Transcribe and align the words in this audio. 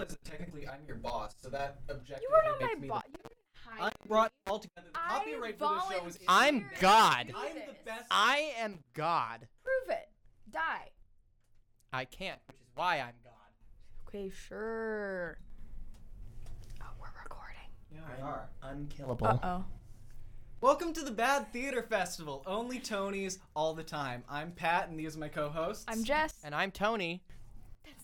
realize 0.00 0.16
that 0.22 0.24
technically 0.24 0.68
I'm 0.68 0.80
your 0.86 0.96
boss, 0.96 1.34
so 1.40 1.48
that 1.50 1.80
objectively 1.90 2.22
You 2.22 2.30
were 2.30 2.50
not 2.50 2.60
makes 2.60 2.74
my 2.74 2.80
me 2.80 2.88
boss. 2.88 3.02
You 3.06 3.12
didn't 3.12 3.32
I 3.78 3.82
hire 3.82 3.92
brought 4.08 4.32
me. 4.46 4.50
all 4.52 4.58
together. 4.58 4.88
The 4.92 4.98
I 4.98 5.08
copyright 5.18 5.58
for 5.58 5.64
the 5.68 5.80
show 5.80 6.06
is. 6.06 6.16
volunteered 6.16 6.24
I'm 6.28 6.66
God. 6.80 7.32
I'm 7.36 7.54
the 7.54 7.74
best. 7.84 8.04
I 8.10 8.52
am 8.58 8.78
God. 8.94 9.46
Prove 9.62 9.96
it. 9.96 10.08
Die. 10.50 10.90
I 11.92 12.04
can't, 12.04 12.38
which 12.48 12.60
is 12.60 12.68
why 12.74 12.96
I'm 12.98 13.14
God. 13.24 13.32
Okay, 14.08 14.30
sure. 14.30 15.38
Oh, 16.82 16.86
we're 17.00 17.06
recording. 17.22 17.56
Yeah, 17.92 18.00
we 18.16 18.22
are. 18.22 18.48
Unkillable. 18.62 19.26
Uh 19.26 19.38
oh. 19.42 19.64
Welcome 20.60 20.92
to 20.94 21.02
the 21.02 21.10
Bad 21.10 21.52
Theater 21.52 21.82
Festival. 21.82 22.42
Only 22.46 22.80
Tonys 22.80 23.38
all 23.56 23.72
the 23.72 23.82
time. 23.82 24.24
I'm 24.28 24.52
Pat, 24.52 24.88
and 24.88 24.98
these 24.98 25.16
are 25.16 25.20
my 25.20 25.28
co-hosts. 25.28 25.84
I'm 25.88 26.04
Jess. 26.04 26.34
And 26.44 26.54
I'm 26.54 26.70
Tony. 26.70 27.22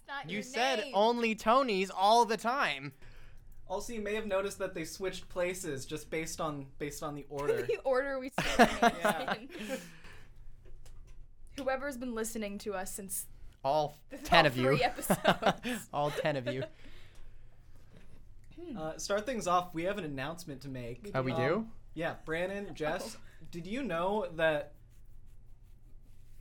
That's 0.06 0.24
not 0.24 0.30
You 0.30 0.34
your 0.36 0.42
said 0.42 0.78
name. 0.80 0.92
only 0.94 1.34
Tonys 1.34 1.90
all 1.94 2.24
the 2.24 2.36
time. 2.36 2.92
Also, 3.68 3.92
you 3.92 4.00
may 4.00 4.14
have 4.14 4.26
noticed 4.26 4.58
that 4.60 4.74
they 4.74 4.84
switched 4.84 5.28
places 5.28 5.84
just 5.86 6.08
based 6.10 6.40
on 6.40 6.66
based 6.78 7.02
on 7.02 7.14
the 7.14 7.26
order. 7.30 7.62
the 7.62 7.78
order 7.84 8.18
we 8.20 8.30
said 8.40 8.70
Yeah. 8.80 9.34
Whoever's 11.56 11.96
been 11.96 12.14
listening 12.14 12.58
to 12.58 12.74
us 12.74 12.92
since 12.94 13.26
All 13.64 13.96
This 14.10 14.20
ten 14.24 14.44
all 14.44 14.46
of 14.46 14.56
you. 14.56 14.78
episodes. 14.82 15.88
all 15.92 16.10
ten 16.10 16.36
of 16.36 16.46
you. 16.52 16.62
Uh, 18.76 18.96
start 18.98 19.24
things 19.26 19.46
off. 19.46 19.72
We 19.74 19.84
have 19.84 19.96
an 19.98 20.04
announcement 20.04 20.60
to 20.62 20.68
make. 20.68 21.10
Oh, 21.14 21.22
we 21.22 21.32
Um, 21.32 21.38
do? 21.40 21.66
Yeah, 21.94 22.14
Brannon, 22.24 22.74
Jess, 22.74 23.16
Oh. 23.16 23.46
did 23.50 23.66
you 23.66 23.82
know 23.82 24.26
that 24.36 24.72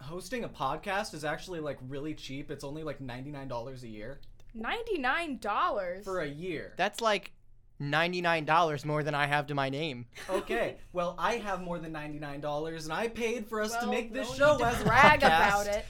hosting 0.02 0.44
a 0.44 0.50
podcast 0.50 1.14
is 1.14 1.24
actually 1.26 1.60
like 1.60 1.78
really 1.88 2.14
cheap? 2.14 2.52
It's 2.52 2.64
only 2.64 2.84
like 2.84 3.02
ninety 3.02 3.32
nine 3.32 3.48
dollars 3.48 3.84
a 3.84 3.88
year 3.88 4.20
ninety-nine 4.56 5.38
dollars. 5.38 6.04
for 6.04 6.22
a 6.22 6.28
year. 6.28 6.74
That's 6.78 7.02
like 7.02 7.32
ninety-nine 7.80 8.46
dollars 8.46 8.86
more 8.86 9.04
than 9.04 9.14
I 9.14 9.28
have 9.28 9.48
to 9.48 9.56
my 9.56 9.70
name. 9.70 10.06
Okay, 10.30 10.78
well, 10.94 11.16
I 11.18 11.36
have 11.38 11.62
more 11.62 11.78
than 11.80 11.92
ninety 11.92 12.20
nine 12.20 12.40
dollars, 12.40 12.86
and 12.86 12.94
I 12.94 13.10
paid 13.10 13.48
for 13.48 13.62
us 13.62 13.76
to 13.78 13.88
make 13.88 14.14
this 14.14 14.34
show 14.34 14.54
need 14.54 14.60
to 14.60 14.66
as 14.66 14.82
a 14.82 14.86
brag 14.86 15.20
podcast. 15.22 15.26
about 15.26 15.68
it. 15.68 15.86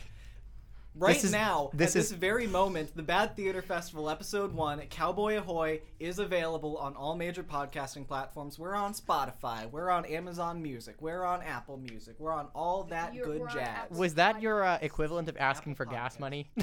Right 0.98 1.14
This 1.16 1.26
is- 1.26 1.32
now, 1.34 1.72
this 1.74 1.90
at 1.90 1.94
this 2.04 2.12
very 2.14 2.48
moment, 2.48 2.96
the 2.96 3.04
Bad 3.04 3.36
Theater 3.36 3.62
Festival 3.62 4.10
episode 4.10 4.54
one, 4.54 4.80
Cowboy 4.90 5.36
Ahoy, 5.38 5.82
is 6.00 6.20
available 6.20 6.78
on 6.78 6.96
all 6.96 7.18
major 7.18 7.44
podcasting 7.44 8.08
platforms. 8.08 8.58
We're 8.58 8.76
on 8.76 8.94
Spotify, 8.94 9.70
we're 9.70 9.90
on 9.90 10.06
Amazon 10.06 10.62
Music, 10.64 10.96
we're 11.02 11.26
on 11.26 11.42
Apple 11.42 11.76
Music, 11.76 12.16
we're 12.18 12.32
on 12.32 12.48
all 12.56 12.84
that 12.86 13.14
You're- 13.14 13.28
good 13.34 13.42
we're 13.42 13.50
jazz. 13.50 13.90
Was 13.92 14.14
that 14.14 14.42
your 14.42 14.64
uh, 14.64 14.78
equivalent 14.82 15.28
of 15.28 15.36
asking 15.38 15.74
Apple 15.74 15.86
for 15.86 15.86
gas 15.86 16.18
money? 16.18 16.50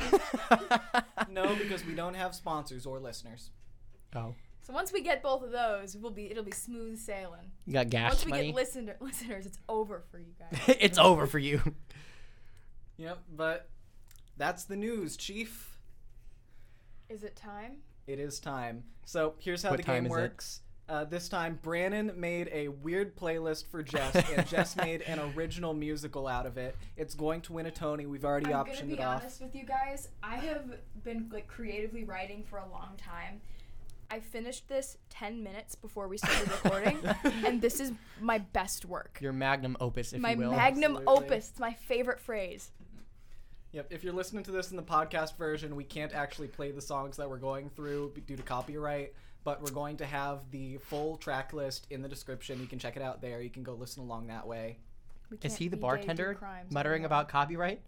No, 1.30 1.54
because 1.56 1.84
we 1.86 1.94
don't 1.94 2.14
have 2.14 2.34
sponsors 2.34 2.84
or 2.84 2.98
listeners. 3.00 3.50
Oh, 4.14 4.34
So 4.62 4.72
once 4.72 4.92
we 4.92 5.02
get 5.02 5.22
both 5.22 5.42
of 5.42 5.50
those, 5.50 5.96
we'll 5.96 6.10
be 6.10 6.30
it'll 6.30 6.42
be 6.44 6.50
smooth 6.52 6.98
sailing. 6.98 7.52
you 7.66 7.72
got 7.74 7.88
gas 7.90 8.12
Once 8.12 8.24
we 8.26 8.30
money. 8.30 8.46
get 8.46 8.54
listener 8.54 8.96
listeners, 9.00 9.46
it's 9.46 9.58
over 9.68 10.02
for 10.10 10.18
you 10.18 10.32
guys. 10.38 10.76
it's 10.80 10.98
over 10.98 11.26
for 11.26 11.38
you. 11.38 11.60
Yep, 12.98 13.18
but 13.34 13.68
that's 14.42 14.64
the 14.64 14.74
news, 14.74 15.16
Chief. 15.16 15.78
Is 17.08 17.22
it 17.22 17.36
time? 17.36 17.76
It 18.08 18.18
is 18.18 18.40
time. 18.40 18.82
So 19.04 19.34
here's 19.38 19.62
how 19.62 19.70
What 19.70 19.76
the 19.76 19.84
game 19.84 20.08
works. 20.08 20.62
Uh, 20.88 21.04
this 21.04 21.28
time, 21.28 21.60
Brannon 21.62 22.10
made 22.16 22.50
a 22.52 22.66
weird 22.66 23.16
playlist 23.16 23.68
for 23.68 23.84
Jess, 23.84 24.16
and 24.32 24.44
Jess 24.48 24.74
made 24.74 25.02
an 25.02 25.20
original 25.36 25.74
musical 25.74 26.26
out 26.26 26.44
of 26.44 26.58
it. 26.58 26.74
It's 26.96 27.14
going 27.14 27.40
to 27.42 27.52
win 27.52 27.66
a 27.66 27.70
Tony. 27.70 28.06
We've 28.06 28.24
already 28.24 28.46
optioned. 28.46 28.56
I'm 28.56 28.64
gonna 28.64 28.86
be 28.86 28.92
it 28.94 29.00
off. 29.00 29.22
honest 29.22 29.40
with 29.40 29.54
you 29.54 29.64
guys. 29.64 30.08
I 30.24 30.34
have 30.38 30.64
been 31.04 31.30
like 31.32 31.46
creatively 31.46 32.02
writing 32.02 32.42
for 32.42 32.58
a 32.58 32.68
long 32.68 32.96
time. 32.96 33.40
I 34.10 34.18
finished 34.18 34.68
this 34.68 34.98
10 35.10 35.44
minutes 35.44 35.76
before 35.76 36.08
we 36.08 36.18
started 36.18 36.50
recording, 36.64 36.98
and 37.46 37.62
this 37.62 37.78
is 37.78 37.92
my 38.20 38.38
best 38.38 38.84
work. 38.86 39.18
Your 39.22 39.32
magnum 39.32 39.76
opus, 39.78 40.12
if 40.12 40.20
my 40.20 40.32
you 40.32 40.38
will. 40.38 40.50
magnum 40.50 40.96
Absolutely. 40.96 41.24
opus. 41.26 41.50
It's 41.50 41.60
my 41.60 41.74
favorite 41.74 42.18
phrase. 42.18 42.72
Yep. 43.72 43.86
If 43.90 44.04
you're 44.04 44.12
listening 44.12 44.44
to 44.44 44.50
this 44.50 44.70
in 44.70 44.76
the 44.76 44.82
podcast 44.82 45.36
version, 45.38 45.74
we 45.74 45.84
can't 45.84 46.12
actually 46.12 46.48
play 46.48 46.70
the 46.72 46.80
songs 46.82 47.16
that 47.16 47.28
we're 47.28 47.38
going 47.38 47.70
through 47.70 48.12
due 48.26 48.36
to 48.36 48.42
copyright, 48.42 49.14
but 49.44 49.62
we're 49.62 49.70
going 49.70 49.96
to 49.96 50.04
have 50.04 50.50
the 50.50 50.76
full 50.78 51.16
track 51.16 51.54
list 51.54 51.86
in 51.90 52.02
the 52.02 52.08
description. 52.08 52.60
You 52.60 52.66
can 52.66 52.78
check 52.78 52.96
it 52.96 53.02
out 53.02 53.22
there. 53.22 53.40
You 53.40 53.48
can 53.50 53.62
go 53.62 53.72
listen 53.72 54.02
along 54.02 54.26
that 54.26 54.46
way. 54.46 54.76
Is 55.40 55.56
he 55.56 55.68
the 55.68 55.76
be 55.76 55.80
gay, 55.80 55.80
do 55.80 55.80
bartender 55.80 56.38
muttering 56.70 57.06
about 57.06 57.30
copyright? 57.30 57.80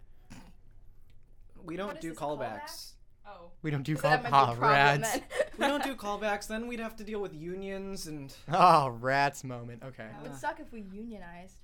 We 1.63 1.75
don't 1.75 1.87
What 1.87 1.97
is 1.97 2.01
do 2.01 2.09
this, 2.09 2.17
a 2.17 2.21
callbacks. 2.21 2.91
Oh. 3.27 3.51
We 3.61 3.69
don't 3.69 3.83
do 3.83 3.95
So 3.95 4.03
that 4.03 4.23
might 4.23 4.29
be 4.29 4.35
ah, 4.35 4.43
a 4.51 4.55
problem 4.55 4.71
rats. 4.71 5.11
then. 5.13 5.23
We 5.57 5.67
don't 5.67 5.83
do 5.83 5.95
callbacks. 5.95 6.47
Then 6.47 6.67
we'd 6.67 6.79
have 6.79 6.95
to 6.97 7.03
deal 7.03 7.21
with 7.21 7.33
unions 7.33 8.07
and 8.07 8.33
Oh, 8.51 8.89
rats 8.99 9.43
moment. 9.43 9.83
Okay. 9.85 10.03
It 10.03 10.21
would 10.23 10.35
suck 10.35 10.59
if 10.59 10.71
we 10.73 10.81
unionized. 10.81 11.55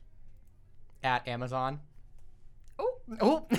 At 1.04 1.28
Amazon. 1.28 1.80
Oh, 2.78 3.00
Oh. 3.20 3.48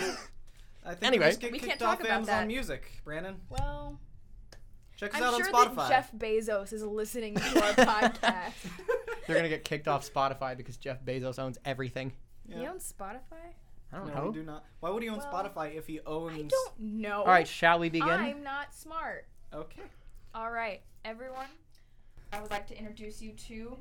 I 0.84 0.90
think 0.94 1.04
Anyway. 1.04 1.26
we 1.26 1.30
just 1.30 1.40
get 1.40 1.52
We 1.52 1.58
kicked 1.58 1.68
can't 1.68 1.80
talk 1.80 1.88
off 1.94 2.00
about 2.00 2.10
Amazon 2.12 2.40
that. 2.40 2.46
Music. 2.48 2.90
Brannon, 3.04 3.36
well, 3.48 3.98
check 4.96 5.14
us 5.14 5.20
I'm 5.20 5.34
out 5.34 5.36
sure 5.36 5.46
on 5.56 5.68
Spotify. 5.68 5.76
that 5.76 5.88
Jeff 5.88 6.12
Bezos 6.12 6.72
is 6.72 6.82
listening 6.82 7.34
to 7.36 7.42
our 7.64 7.72
podcast. 7.74 8.52
They're 9.26 9.36
gonna 9.36 9.48
get 9.48 9.64
kicked 9.64 9.86
off 9.88 10.08
Spotify 10.12 10.56
because 10.56 10.76
Jeff 10.76 11.04
Bezos 11.04 11.38
owns 11.38 11.58
everything. 11.64 12.12
Yeah. 12.48 12.58
He 12.58 12.66
owns 12.66 12.92
Spotify? 12.98 13.54
I 13.92 13.96
don't 13.98 14.08
no, 14.08 14.14
know. 14.14 14.26
we 14.28 14.32
do 14.34 14.42
not. 14.42 14.64
Why 14.80 14.90
would 14.90 15.02
he 15.02 15.08
own 15.08 15.18
Well, 15.18 15.32
Spotify 15.32 15.76
if 15.76 15.86
he 15.86 16.00
owns? 16.06 16.34
I 16.34 16.48
don't 16.48 16.80
know. 16.80 17.20
All 17.20 17.26
right, 17.26 17.46
shall 17.46 17.78
we 17.78 17.88
begin? 17.90 18.08
I'm 18.08 18.42
not 18.42 18.74
smart. 18.74 19.26
Okay. 19.54 19.82
All 20.34 20.50
right, 20.50 20.80
everyone. 21.04 21.46
I 22.32 22.40
would 22.40 22.50
like 22.50 22.66
to 22.68 22.78
introduce 22.78 23.20
you 23.20 23.32
to 23.48 23.76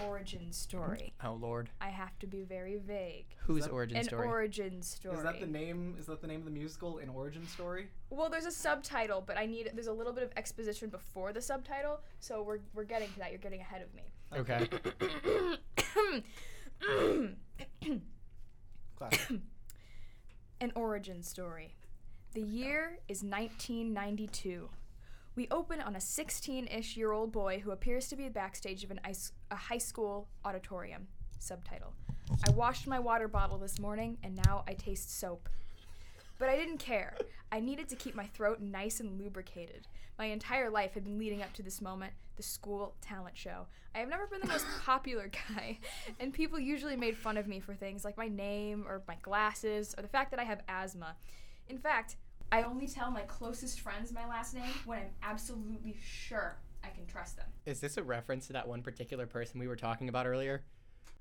an 0.00 0.06
origin 0.06 0.52
story. 0.52 1.12
Oh 1.24 1.34
Lord, 1.34 1.70
I 1.80 1.88
have 1.90 2.18
to 2.20 2.26
be 2.26 2.42
very 2.42 2.76
vague. 2.76 3.26
whose 3.46 3.64
that- 3.64 3.72
origin 3.72 3.96
An 3.98 4.04
story? 4.04 4.26
origin 4.28 4.82
story. 4.82 5.16
Is 5.16 5.22
that 5.22 5.40
the 5.40 5.46
name? 5.46 5.96
Is 5.98 6.06
that 6.06 6.20
the 6.20 6.26
name 6.26 6.40
of 6.40 6.44
the 6.44 6.50
musical? 6.50 6.98
An 6.98 7.08
origin 7.08 7.46
story? 7.46 7.88
Well, 8.10 8.28
there's 8.30 8.46
a 8.46 8.50
subtitle, 8.52 9.22
but 9.26 9.36
I 9.38 9.46
need 9.46 9.70
there's 9.74 9.86
a 9.86 9.92
little 9.92 10.12
bit 10.12 10.24
of 10.24 10.30
exposition 10.36 10.88
before 10.88 11.32
the 11.32 11.40
subtitle, 11.40 12.00
so 12.20 12.42
we're 12.42 12.58
we're 12.74 12.84
getting 12.84 13.08
to 13.12 13.18
that. 13.20 13.30
You're 13.30 13.38
getting 13.40 13.60
ahead 13.60 13.82
of 13.82 13.94
me. 13.94 14.12
okay. 14.36 14.68
Classic. 18.96 19.40
An 20.60 20.72
origin 20.74 21.22
story. 21.22 21.74
The 22.34 22.40
year 22.42 22.98
is 23.08 23.22
1992. 23.22 24.68
We 25.34 25.48
open 25.50 25.80
on 25.80 25.96
a 25.96 26.00
16 26.00 26.66
ish 26.66 26.96
year 26.96 27.12
old 27.12 27.32
boy 27.32 27.60
who 27.64 27.70
appears 27.70 28.08
to 28.08 28.16
be 28.16 28.28
backstage 28.28 28.84
of 28.84 28.90
an 28.90 29.00
ice, 29.02 29.32
a 29.50 29.56
high 29.56 29.78
school 29.78 30.28
auditorium. 30.44 31.08
Subtitle 31.38 31.94
I 32.46 32.50
washed 32.50 32.86
my 32.86 32.98
water 32.98 33.28
bottle 33.28 33.58
this 33.58 33.78
morning 33.78 34.18
and 34.22 34.38
now 34.46 34.62
I 34.68 34.74
taste 34.74 35.18
soap. 35.18 35.48
But 36.38 36.50
I 36.50 36.56
didn't 36.56 36.78
care. 36.78 37.16
I 37.50 37.60
needed 37.60 37.88
to 37.88 37.96
keep 37.96 38.14
my 38.14 38.26
throat 38.26 38.60
nice 38.60 39.00
and 39.00 39.18
lubricated. 39.18 39.86
My 40.18 40.26
entire 40.26 40.68
life 40.68 40.92
had 40.92 41.04
been 41.04 41.18
leading 41.18 41.42
up 41.42 41.52
to 41.54 41.62
this 41.62 41.80
moment 41.80 42.12
the 42.36 42.42
school 42.42 42.94
talent 43.00 43.36
show. 43.36 43.66
I 43.94 43.98
have 43.98 44.08
never 44.08 44.26
been 44.26 44.40
the 44.40 44.48
most 44.48 44.66
popular 44.84 45.30
guy, 45.48 45.78
and 46.18 46.32
people 46.32 46.58
usually 46.58 46.96
made 46.96 47.16
fun 47.16 47.36
of 47.36 47.46
me 47.46 47.60
for 47.60 47.74
things 47.74 48.04
like 48.04 48.16
my 48.16 48.28
name 48.28 48.86
or 48.88 49.02
my 49.06 49.16
glasses 49.22 49.94
or 49.96 50.02
the 50.02 50.08
fact 50.08 50.30
that 50.30 50.40
I 50.40 50.44
have 50.44 50.62
asthma. 50.68 51.16
In 51.68 51.78
fact, 51.78 52.16
I 52.52 52.62
only 52.64 52.86
tell 52.86 53.10
my 53.10 53.22
closest 53.22 53.80
friends 53.80 54.12
my 54.12 54.26
last 54.28 54.54
name 54.54 54.74
when 54.84 54.98
I'm 54.98 55.06
absolutely 55.22 55.96
sure 56.04 56.58
I 56.84 56.88
can 56.88 57.06
trust 57.06 57.36
them. 57.38 57.46
Is 57.64 57.80
this 57.80 57.96
a 57.96 58.02
reference 58.02 58.46
to 58.48 58.52
that 58.52 58.68
one 58.68 58.82
particular 58.82 59.26
person 59.26 59.58
we 59.58 59.66
were 59.66 59.76
talking 59.76 60.10
about 60.10 60.26
earlier? 60.26 60.62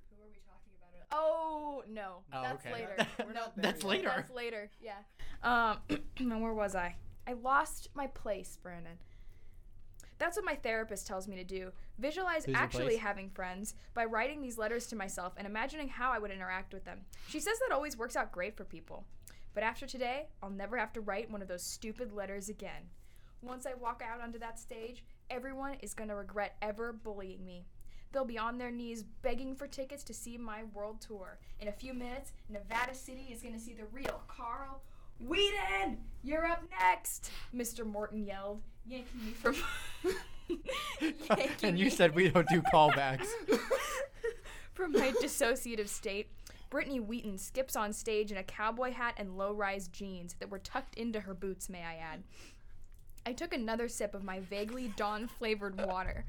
Who 0.10 0.22
are 0.22 0.28
we 0.28 0.40
talking 0.46 0.74
about? 0.78 1.18
Oh 1.18 1.84
no, 1.90 2.18
Oh, 2.34 2.42
that's 2.44 2.66
okay. 2.66 2.74
later. 2.74 2.96
We're 3.26 3.32
not 3.34 3.56
there 3.56 3.64
That's 3.64 3.82
yet. 3.82 3.90
later. 3.90 4.14
That's 4.14 4.32
later. 4.32 4.70
Yeah. 4.82 4.94
Um, 5.44 5.78
and 6.20 6.40
where 6.44 6.54
was 6.54 6.76
I? 6.76 6.98
I 7.26 7.34
lost 7.34 7.90
my 7.96 8.06
place, 8.06 8.60
Brannon. 8.62 9.00
That's 10.20 10.38
what 10.38 10.46
my 10.46 10.54
therapist 10.54 11.08
tells 11.08 11.28
me 11.28 11.36
to 11.38 11.44
do. 11.44 11.72
Visualize 11.98 12.46
Lose 12.46 12.54
your 12.54 12.64
actually 12.64 12.98
having 12.98 13.32
friends 13.32 13.74
by 13.96 14.06
writing 14.06 14.40
these 14.44 14.60
letters 14.60 14.86
to 14.88 14.96
myself 14.96 15.34
and 15.38 15.48
imagining 15.48 15.88
how 15.90 16.12
I 16.12 16.20
would 16.20 16.30
interact 16.30 16.76
with 16.76 16.86
them. 16.86 17.00
She 17.28 17.40
says 17.40 17.58
that 17.58 17.74
always 17.74 17.98
works 17.98 18.16
out 18.16 18.32
great 18.32 18.56
for 18.56 18.66
people. 18.66 19.08
But 19.54 19.64
after 19.64 19.86
today, 19.86 20.28
I'll 20.42 20.50
never 20.50 20.78
have 20.78 20.94
to 20.94 21.02
write 21.02 21.30
one 21.30 21.42
of 21.42 21.48
those 21.48 21.64
stupid 21.64 22.14
letters 22.14 22.50
again. 22.50 22.90
Once 23.42 23.66
I 23.66 23.74
walk 23.74 24.02
out 24.08 24.22
onto 24.22 24.40
that 24.40 24.60
stage, 24.60 25.04
everyone 25.30 25.76
is 25.82 25.94
going 25.94 26.10
to 26.10 26.16
regret 26.16 26.56
ever 26.62 26.94
bullying 26.94 27.44
me. 27.44 27.66
They'll 28.12 28.26
be 28.26 28.38
on 28.38 28.58
their 28.58 28.72
knees 28.72 29.04
begging 29.22 29.56
for 29.56 29.68
tickets 29.68 30.04
to 30.06 30.14
see 30.14 30.38
my 30.38 30.64
world 30.74 31.02
tour. 31.02 31.40
In 31.60 31.68
a 31.70 31.72
few 31.72 31.94
minutes, 31.94 32.34
Nevada 32.50 32.94
City 32.94 33.28
is 33.32 33.42
going 33.42 33.54
to 33.54 33.60
see 33.60 33.74
the 33.74 33.86
real 33.92 34.22
Carl 34.28 34.82
Wheezer. 35.20 35.96
You're 36.24 36.46
up 36.46 36.64
next, 36.80 37.32
Mr. 37.56 37.86
Morton 37.86 38.26
yelled, 38.26 38.62
yanking 38.86 39.26
me 39.26 39.32
from. 39.32 39.56
yanking 41.00 41.58
and 41.64 41.80
you 41.80 41.86
me 41.86 41.90
said 41.90 42.14
we 42.14 42.30
don't 42.30 42.48
do 42.50 42.62
callbacks. 42.74 43.28
from 44.74 44.92
my 44.92 45.12
dissociative 45.22 45.88
state. 45.88 46.28
Brittany 46.72 47.00
Wheaton 47.00 47.38
skips 47.38 47.76
on 47.76 47.94
stage 47.94 48.32
in 48.32 48.38
a 48.38 48.44
cowboy 48.44 48.94
hat 48.94 49.14
and 49.18 49.38
low 49.38 49.54
rise 49.54 49.88
jeans 49.90 50.36
that 50.40 50.50
were 50.50 50.58
tucked 50.58 50.96
into 50.96 51.20
her 51.20 51.36
boots, 51.36 51.70
may 51.70 51.84
I 51.84 51.96
add. 51.98 52.24
I 53.26 53.34
took 53.34 53.54
another 53.54 53.88
sip 53.88 54.16
of 54.16 54.24
my 54.24 54.40
vaguely 54.40 54.88
dawn 54.96 55.28
flavored 55.28 55.80
water. 55.86 56.26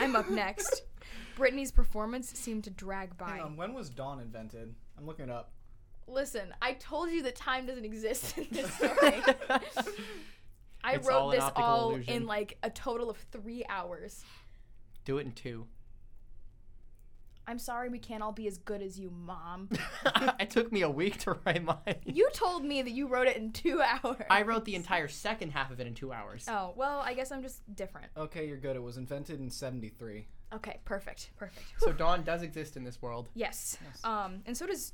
I'm 0.00 0.16
up 0.16 0.28
next. 0.28 0.82
Brittany's 1.36 1.70
performance 1.70 2.30
seemed 2.30 2.64
to 2.64 2.70
drag 2.70 3.16
by. 3.16 3.30
Hang 3.32 3.40
on, 3.42 3.56
when 3.56 3.74
was 3.74 3.90
dawn 3.90 4.18
invented? 4.18 4.74
I'm 4.98 5.06
looking 5.06 5.26
it 5.26 5.30
up. 5.30 5.52
Listen, 6.08 6.52
I 6.60 6.72
told 6.72 7.10
you 7.10 7.22
that 7.22 7.36
time 7.36 7.66
doesn't 7.66 7.84
exist 7.84 8.36
in 8.38 8.48
this 8.50 8.72
story. 8.74 9.22
I 10.84 10.94
It's 10.94 11.06
all 11.08 11.26
wrote 11.26 11.30
an 11.30 11.36
this 11.36 11.44
optical 11.44 11.64
all 11.64 11.90
illusion. 11.90 12.14
in 12.14 12.26
like 12.26 12.58
a 12.62 12.70
total 12.70 13.08
of 13.10 13.18
three 13.30 13.64
hours. 13.68 14.24
Do 15.04 15.18
it 15.18 15.26
in 15.26 15.32
two. 15.32 15.66
I'm 17.46 17.58
sorry 17.58 17.88
we 17.88 17.98
can't 17.98 18.22
all 18.22 18.32
be 18.32 18.46
as 18.46 18.58
good 18.58 18.82
as 18.82 18.98
you, 18.98 19.10
Mom. 19.10 19.68
it 20.40 20.50
took 20.50 20.70
me 20.72 20.82
a 20.82 20.90
week 20.90 21.18
to 21.20 21.36
write 21.44 21.64
mine. 21.64 21.96
You 22.04 22.28
told 22.32 22.64
me 22.64 22.82
that 22.82 22.92
you 22.92 23.08
wrote 23.08 23.26
it 23.26 23.36
in 23.36 23.52
two 23.52 23.80
hours. 23.82 24.24
I 24.30 24.42
wrote 24.42 24.64
the 24.64 24.74
entire 24.74 25.08
second 25.08 25.50
half 25.50 25.70
of 25.70 25.80
it 25.80 25.86
in 25.86 25.94
two 25.94 26.12
hours. 26.12 26.46
Oh, 26.48 26.72
well, 26.76 27.00
I 27.00 27.14
guess 27.14 27.32
I'm 27.32 27.42
just 27.42 27.62
different. 27.74 28.08
Okay, 28.16 28.46
you're 28.46 28.56
good. 28.56 28.76
It 28.76 28.82
was 28.82 28.96
invented 28.96 29.40
in 29.40 29.50
73. 29.50 30.26
Okay, 30.54 30.78
perfect. 30.84 31.30
Perfect. 31.36 31.66
So 31.78 31.92
Dawn 31.92 32.22
does 32.22 32.42
exist 32.42 32.76
in 32.76 32.84
this 32.84 33.00
world. 33.00 33.28
Yes. 33.34 33.78
Yes. 33.84 34.00
Um, 34.04 34.42
and 34.46 34.56
so 34.56 34.66
does 34.66 34.92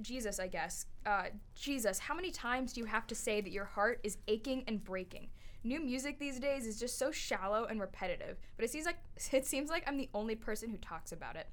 Jesus, 0.00 0.38
I 0.38 0.46
guess. 0.46 0.86
Uh, 1.04 1.24
Jesus, 1.54 1.98
how 1.98 2.14
many 2.14 2.30
times 2.30 2.72
do 2.72 2.80
you 2.80 2.86
have 2.86 3.06
to 3.08 3.14
say 3.14 3.40
that 3.40 3.50
your 3.50 3.64
heart 3.64 4.00
is 4.02 4.18
aching 4.28 4.64
and 4.66 4.82
breaking? 4.82 5.28
New 5.62 5.80
music 5.80 6.18
these 6.18 6.38
days 6.38 6.64
is 6.64 6.80
just 6.80 6.98
so 6.98 7.10
shallow 7.10 7.66
and 7.66 7.80
repetitive, 7.80 8.38
but 8.56 8.64
it 8.64 8.70
seems 8.70 8.86
like 8.86 8.96
it 9.32 9.46
seems 9.46 9.68
like 9.68 9.84
I'm 9.86 9.98
the 9.98 10.08
only 10.14 10.34
person 10.34 10.70
who 10.70 10.78
talks 10.78 11.12
about 11.12 11.36
it. 11.36 11.48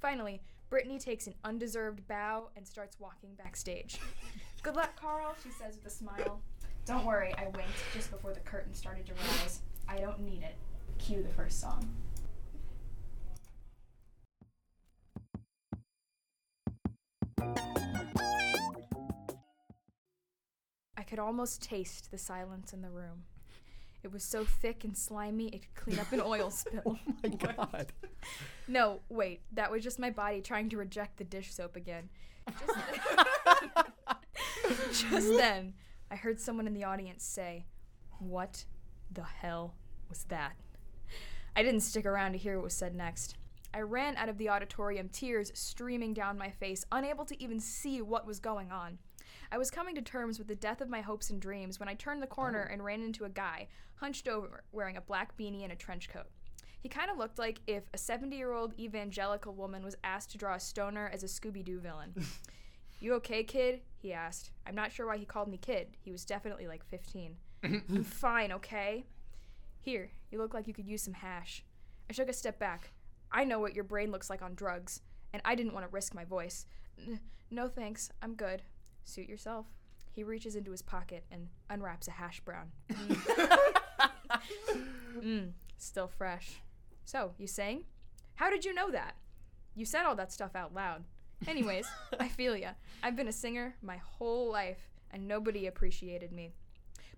Finally, 0.00 0.40
Brittany 0.70 0.98
takes 0.98 1.26
an 1.26 1.34
undeserved 1.44 2.06
bow 2.08 2.48
and 2.56 2.66
starts 2.66 2.98
walking 2.98 3.34
backstage. 3.36 3.98
Good 4.62 4.74
luck, 4.74 4.98
Carl, 4.98 5.34
she 5.42 5.50
says 5.50 5.76
with 5.76 5.86
a 5.86 5.90
smile. 5.90 6.40
Don't 6.86 7.04
worry, 7.04 7.34
I 7.36 7.44
winked 7.44 7.68
just 7.92 8.10
before 8.10 8.32
the 8.32 8.40
curtain 8.40 8.72
started 8.72 9.06
to 9.06 9.12
rise. 9.14 9.60
I 9.88 9.98
don't 9.98 10.20
need 10.20 10.42
it. 10.42 10.56
Cue 10.98 11.22
the 11.22 11.28
first 11.28 11.60
song. 11.60 11.86
I 20.96 21.02
could 21.06 21.18
almost 21.18 21.62
taste 21.62 22.10
the 22.10 22.18
silence 22.18 22.72
in 22.72 22.80
the 22.80 22.90
room. 22.90 23.24
It 24.02 24.12
was 24.12 24.24
so 24.24 24.44
thick 24.44 24.84
and 24.84 24.96
slimy 24.96 25.48
it 25.48 25.60
could 25.62 25.74
clean 25.74 25.98
up 25.98 26.12
an 26.12 26.20
oil 26.20 26.50
spill. 26.50 26.82
Oh 26.86 26.98
my 27.22 27.28
god. 27.56 27.92
No, 28.66 29.00
wait, 29.08 29.42
that 29.52 29.70
was 29.70 29.82
just 29.82 29.98
my 29.98 30.10
body 30.10 30.40
trying 30.40 30.68
to 30.70 30.76
reject 30.76 31.18
the 31.18 31.24
dish 31.24 31.52
soap 31.52 31.76
again. 31.76 32.08
Just, 34.88 35.06
just 35.10 35.28
then, 35.28 35.74
I 36.10 36.16
heard 36.16 36.40
someone 36.40 36.66
in 36.66 36.74
the 36.74 36.84
audience 36.84 37.24
say, 37.24 37.66
What 38.18 38.64
the 39.12 39.22
hell 39.24 39.74
was 40.08 40.24
that? 40.24 40.52
I 41.54 41.62
didn't 41.62 41.80
stick 41.80 42.06
around 42.06 42.32
to 42.32 42.38
hear 42.38 42.56
what 42.56 42.64
was 42.64 42.74
said 42.74 42.94
next. 42.94 43.36
I 43.72 43.80
ran 43.80 44.16
out 44.16 44.28
of 44.28 44.38
the 44.38 44.48
auditorium, 44.48 45.08
tears 45.08 45.52
streaming 45.54 46.12
down 46.14 46.38
my 46.38 46.50
face, 46.50 46.84
unable 46.90 47.24
to 47.26 47.40
even 47.40 47.60
see 47.60 48.02
what 48.02 48.26
was 48.26 48.40
going 48.40 48.72
on. 48.72 48.98
I 49.52 49.58
was 49.58 49.70
coming 49.70 49.94
to 49.96 50.02
terms 50.02 50.38
with 50.38 50.46
the 50.46 50.54
death 50.54 50.80
of 50.80 50.88
my 50.88 51.00
hopes 51.00 51.30
and 51.30 51.40
dreams 51.40 51.80
when 51.80 51.88
I 51.88 51.94
turned 51.94 52.22
the 52.22 52.28
corner 52.28 52.68
oh. 52.68 52.72
and 52.72 52.84
ran 52.84 53.02
into 53.02 53.24
a 53.24 53.28
guy, 53.28 53.66
hunched 53.96 54.28
over, 54.28 54.62
wearing 54.72 54.96
a 54.96 55.00
black 55.00 55.36
beanie 55.36 55.64
and 55.64 55.72
a 55.72 55.76
trench 55.76 56.08
coat. 56.08 56.26
He 56.80 56.88
kind 56.88 57.10
of 57.10 57.18
looked 57.18 57.38
like 57.38 57.60
if 57.66 57.84
a 57.92 57.98
70 57.98 58.36
year 58.36 58.52
old 58.52 58.78
evangelical 58.78 59.52
woman 59.54 59.84
was 59.84 59.96
asked 60.04 60.30
to 60.32 60.38
draw 60.38 60.54
a 60.54 60.60
stoner 60.60 61.10
as 61.12 61.22
a 61.22 61.26
Scooby 61.26 61.64
Doo 61.64 61.80
villain. 61.80 62.14
you 63.00 63.12
okay, 63.14 63.42
kid? 63.42 63.80
He 63.98 64.12
asked. 64.12 64.50
I'm 64.66 64.74
not 64.74 64.92
sure 64.92 65.06
why 65.06 65.18
he 65.18 65.26
called 65.26 65.48
me 65.48 65.58
kid. 65.58 65.88
He 66.00 66.12
was 66.12 66.24
definitely 66.24 66.66
like 66.66 66.84
15. 66.84 67.36
I'm 67.64 68.04
fine, 68.04 68.52
okay? 68.52 69.04
Here, 69.82 70.10
you 70.30 70.38
look 70.38 70.54
like 70.54 70.66
you 70.66 70.74
could 70.74 70.86
use 70.86 71.02
some 71.02 71.14
hash. 71.14 71.64
I 72.08 72.12
took 72.12 72.28
a 72.28 72.32
step 72.32 72.58
back. 72.58 72.92
I 73.32 73.44
know 73.44 73.58
what 73.58 73.74
your 73.74 73.84
brain 73.84 74.10
looks 74.10 74.30
like 74.30 74.42
on 74.42 74.54
drugs, 74.54 75.02
and 75.32 75.42
I 75.44 75.54
didn't 75.54 75.74
want 75.74 75.86
to 75.86 75.92
risk 75.92 76.14
my 76.14 76.24
voice. 76.24 76.66
N- 76.98 77.20
no 77.50 77.68
thanks, 77.68 78.10
I'm 78.22 78.34
good. 78.34 78.62
Suit 79.04 79.28
yourself. 79.28 79.66
He 80.12 80.22
reaches 80.24 80.56
into 80.56 80.70
his 80.72 80.82
pocket 80.82 81.24
and 81.30 81.48
unwraps 81.68 82.08
a 82.08 82.12
hash 82.12 82.40
brown. 82.40 82.70
Mmm, 85.18 85.50
still 85.78 86.08
fresh. 86.08 86.60
So, 87.04 87.32
you 87.38 87.46
sang? 87.46 87.84
How 88.36 88.50
did 88.50 88.64
you 88.64 88.74
know 88.74 88.90
that? 88.90 89.14
You 89.74 89.84
said 89.84 90.04
all 90.04 90.16
that 90.16 90.32
stuff 90.32 90.54
out 90.56 90.74
loud. 90.74 91.04
Anyways, 91.46 91.86
I 92.18 92.28
feel 92.36 92.56
ya. 92.56 92.70
I've 93.02 93.16
been 93.16 93.28
a 93.28 93.32
singer 93.32 93.74
my 93.82 93.96
whole 93.96 94.50
life, 94.50 94.90
and 95.10 95.26
nobody 95.26 95.66
appreciated 95.66 96.32
me. 96.32 96.52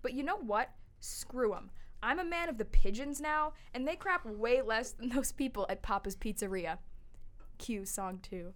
But 0.03 0.13
you 0.15 0.23
know 0.23 0.37
what? 0.37 0.71
Screw 1.01 1.55
'em. 1.55 1.71
I'm 2.03 2.19
a 2.19 2.25
man 2.25 2.49
of 2.49 2.59
the 2.59 2.65
pigeons 2.65 3.21
now, 3.21 3.53
and 3.75 3.87
they 3.87 3.97
crap 3.97 4.25
way 4.27 4.61
less 4.63 4.93
than 4.93 5.09
those 5.11 5.33
people 5.33 5.67
at 5.69 5.83
Papa's 5.83 6.17
Pizzeria. 6.17 6.79
Cue 7.59 7.85
song 7.85 8.19
two. 8.23 8.53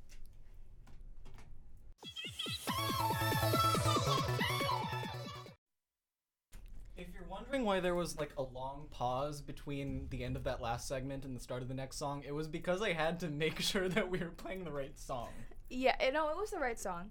If 6.96 7.08
you're 7.12 7.28
wondering 7.28 7.64
why 7.64 7.80
there 7.80 7.94
was 7.94 8.18
like 8.18 8.32
a 8.38 8.42
long 8.42 8.86
pause 8.90 9.42
between 9.42 10.06
the 10.10 10.24
end 10.24 10.36
of 10.36 10.44
that 10.44 10.62
last 10.62 10.88
segment 10.88 11.24
and 11.24 11.36
the 11.36 11.40
start 11.40 11.60
of 11.60 11.68
the 11.68 11.74
next 11.74 11.98
song, 11.98 12.22
it 12.26 12.32
was 12.32 12.48
because 12.48 12.80
I 12.80 12.92
had 12.92 13.20
to 13.20 13.28
make 13.28 13.60
sure 13.60 13.88
that 13.88 14.10
we 14.10 14.18
were 14.18 14.30
playing 14.30 14.64
the 14.64 14.72
right 14.72 14.98
song. 14.98 15.28
Yeah, 15.68 15.96
eh, 16.00 16.10
no, 16.10 16.28
it 16.30 16.36
was 16.36 16.50
the 16.50 16.58
right 16.58 16.78
song. 16.78 17.10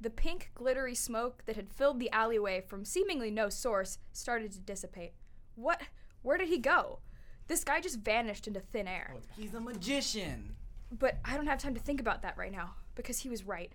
The 0.00 0.10
pink, 0.10 0.50
glittery 0.54 0.94
smoke 0.94 1.44
that 1.46 1.56
had 1.56 1.70
filled 1.70 2.00
the 2.00 2.10
alleyway 2.10 2.60
from 2.60 2.84
seemingly 2.84 3.30
no 3.30 3.48
source 3.48 3.98
started 4.12 4.52
to 4.52 4.60
dissipate. 4.60 5.12
What? 5.54 5.80
Where 6.22 6.36
did 6.36 6.48
he 6.48 6.58
go? 6.58 6.98
This 7.46 7.62
guy 7.62 7.80
just 7.80 8.00
vanished 8.00 8.48
into 8.48 8.60
thin 8.60 8.88
air. 8.88 9.14
He's 9.36 9.54
a 9.54 9.60
magician. 9.60 10.56
But 10.90 11.18
I 11.24 11.36
don't 11.36 11.46
have 11.46 11.58
time 11.58 11.74
to 11.74 11.80
think 11.80 12.00
about 12.00 12.22
that 12.22 12.36
right 12.36 12.52
now 12.52 12.74
because 12.94 13.18
he 13.18 13.28
was 13.28 13.44
right. 13.44 13.72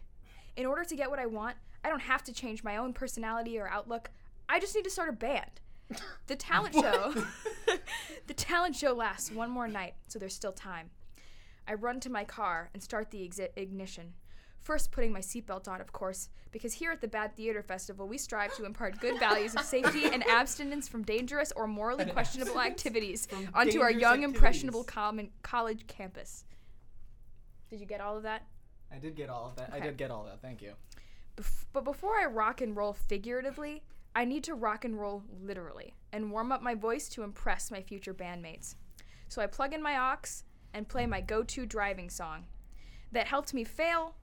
In 0.56 0.66
order 0.66 0.84
to 0.84 0.96
get 0.96 1.10
what 1.10 1.20
I 1.20 1.26
want, 1.26 1.56
I 1.84 1.90
don't 1.90 2.02
have 2.02 2.24
to 2.26 2.34
change 2.34 2.64
my 2.64 2.78
own 2.78 2.94
personality 2.94 3.58
or 3.58 3.68
outlook. 3.70 4.12
I 4.48 4.60
just 4.60 4.76
need 4.76 4.84
to 4.84 4.90
start 4.90 5.10
a 5.10 5.14
band. 5.14 5.62
The 6.28 6.36
talent 6.36 6.76
show. 6.76 7.14
the 8.28 8.34
talent 8.34 8.76
show 8.76 8.94
lasts 8.94 9.32
one 9.32 9.50
more 9.50 9.68
night, 9.68 9.96
so 10.08 10.20
there's 10.20 10.34
still 10.36 10.52
time. 10.52 10.90
I 11.68 11.74
run 11.76 12.00
to 12.02 12.10
my 12.10 12.24
car 12.24 12.70
and 12.74 12.82
start 12.84 13.12
the 13.12 13.28
exi- 13.28 13.50
ignition. 13.56 14.14
First, 14.60 14.92
putting 14.92 15.14
my 15.14 15.20
seatbelt 15.22 15.68
on, 15.68 15.80
of 15.82 15.94
course, 15.94 16.30
because 16.52 16.74
here 16.74 16.92
at 16.92 17.00
the 17.00 17.08
Bad 17.08 17.36
Theater 17.36 17.64
Festival, 17.64 18.08
we 18.08 18.18
strive 18.18 18.54
to 18.58 18.66
impart 18.66 19.00
good 19.00 19.20
values 19.20 19.56
of 19.56 19.62
safety 19.62 20.06
and 20.06 20.24
abstinence 20.30 20.88
from 20.88 21.04
dangerous 21.04 21.54
or 21.56 21.66
morally 21.66 22.04
And 22.04 22.12
questionable 22.12 22.60
activities 22.60 23.28
onto 23.54 23.80
our 23.80 23.92
young, 23.92 24.24
impressionable 24.24 24.82
activities. 24.82 24.94
common 24.94 25.30
college 25.44 25.88
campus. 25.88 26.44
Did 27.70 27.80
you 27.80 27.86
get 27.86 28.02
all 28.02 28.18
of 28.18 28.24
that? 28.24 28.46
I 28.92 28.98
did 28.98 29.16
get 29.16 29.30
all 29.30 29.48
of 29.48 29.56
that. 29.58 29.72
I 29.74 29.80
did 29.80 29.98
get 29.98 30.12
all 30.12 30.22
of 30.22 30.28
that. 30.28 30.42
Thank 30.42 30.62
you. 30.62 30.74
Bef- 31.38 31.66
but 31.74 31.84
before 31.84 32.20
I 32.20 32.26
rock 32.26 32.62
and 32.62 32.76
roll 32.76 32.94
figuratively, 32.94 33.84
I 34.16 34.26
need 34.26 34.44
to 34.46 34.56
rock 34.56 34.86
and 34.86 35.00
roll 35.00 35.24
literally 35.42 35.96
and 36.12 36.32
warm 36.32 36.52
up 36.52 36.62
my 36.62 36.76
voice 36.76 37.08
to 37.10 37.24
impress 37.24 37.72
my 37.72 37.82
future 37.82 38.14
bandmates. 38.14 38.76
So 39.28 39.42
I 39.42 39.48
plug 39.48 39.74
in 39.74 39.82
my 39.82 39.98
aux 39.98 40.44
and 40.74 40.88
play 40.88 41.06
my 41.06 41.22
go-to 41.22 41.66
driving 41.66 42.10
song. 42.10 42.46
That 43.12 43.28
helped 43.28 43.54
me 43.54 43.64
fail 43.64 44.16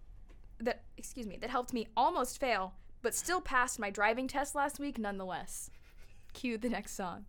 that 0.61 0.83
excuse 0.97 1.27
me, 1.27 1.37
that 1.41 1.51
helped 1.51 1.73
me 1.73 1.89
almost 1.97 2.39
fail, 2.39 2.75
but 3.03 3.15
still 3.15 3.41
passed 3.41 3.79
my 3.79 3.91
driving 3.91 4.29
test 4.29 4.55
last 4.55 4.79
week 4.79 4.99
nonetheless. 4.99 5.71
Cue 6.33 6.59
the 6.59 6.69
next 6.69 6.97
song. 6.97 7.25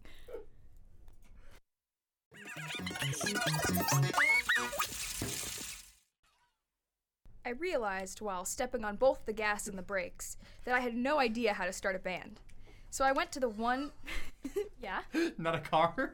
I 7.48 7.52
realized 7.52 8.20
while 8.20 8.44
stepping 8.44 8.84
on 8.84 8.98
both 8.98 9.26
the 9.26 9.32
gas 9.32 9.68
and 9.68 9.78
the 9.78 9.82
brakes 9.82 10.36
that 10.66 10.76
I 10.76 10.82
had 10.82 10.94
no 10.94 11.18
idea 11.18 11.54
how 11.54 11.64
to 11.64 11.72
start 11.72 11.96
a 11.96 12.00
band. 12.00 12.42
So 12.90 13.06
I 13.06 13.14
went 13.14 13.32
to 13.32 13.40
the 13.40 13.48
one. 13.48 13.92
yeah? 14.84 15.00
Not 15.38 15.56
a 15.56 15.60
car? 15.62 16.12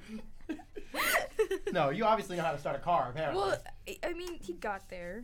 no, 1.72 1.90
you 1.90 2.06
obviously 2.06 2.38
know 2.38 2.44
how 2.44 2.52
to 2.52 2.60
start 2.60 2.76
a 2.76 2.80
car, 2.80 3.08
apparently. 3.10 3.42
Well, 3.42 3.58
I- 3.88 3.98
I 4.04 4.14
mean, 4.14 4.38
he 4.44 4.54
got 4.54 4.88
there. 4.90 5.24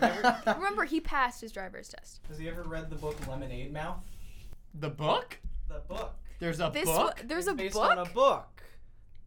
Ever, 0.00 0.42
Remember, 0.56 0.84
he 0.84 0.98
passed 0.98 1.42
his 1.42 1.52
driver's 1.52 1.88
test. 1.90 2.20
has 2.28 2.38
he 2.38 2.48
ever 2.48 2.62
read 2.62 2.88
the 2.88 2.96
book 2.96 3.16
Lemonade 3.28 3.70
Mouth? 3.70 3.98
the 4.74 4.88
book? 4.88 5.38
The 5.68 5.80
book. 5.88 6.14
There's 6.38 6.60
a 6.60 6.70
This 6.72 6.86
book? 6.86 6.96
wa- 7.18 7.22
there's 7.26 7.48
a 7.48 7.54
Based 7.54 7.74
book. 7.74 7.90
on 7.90 7.98
a 7.98 8.04
book. 8.06 8.59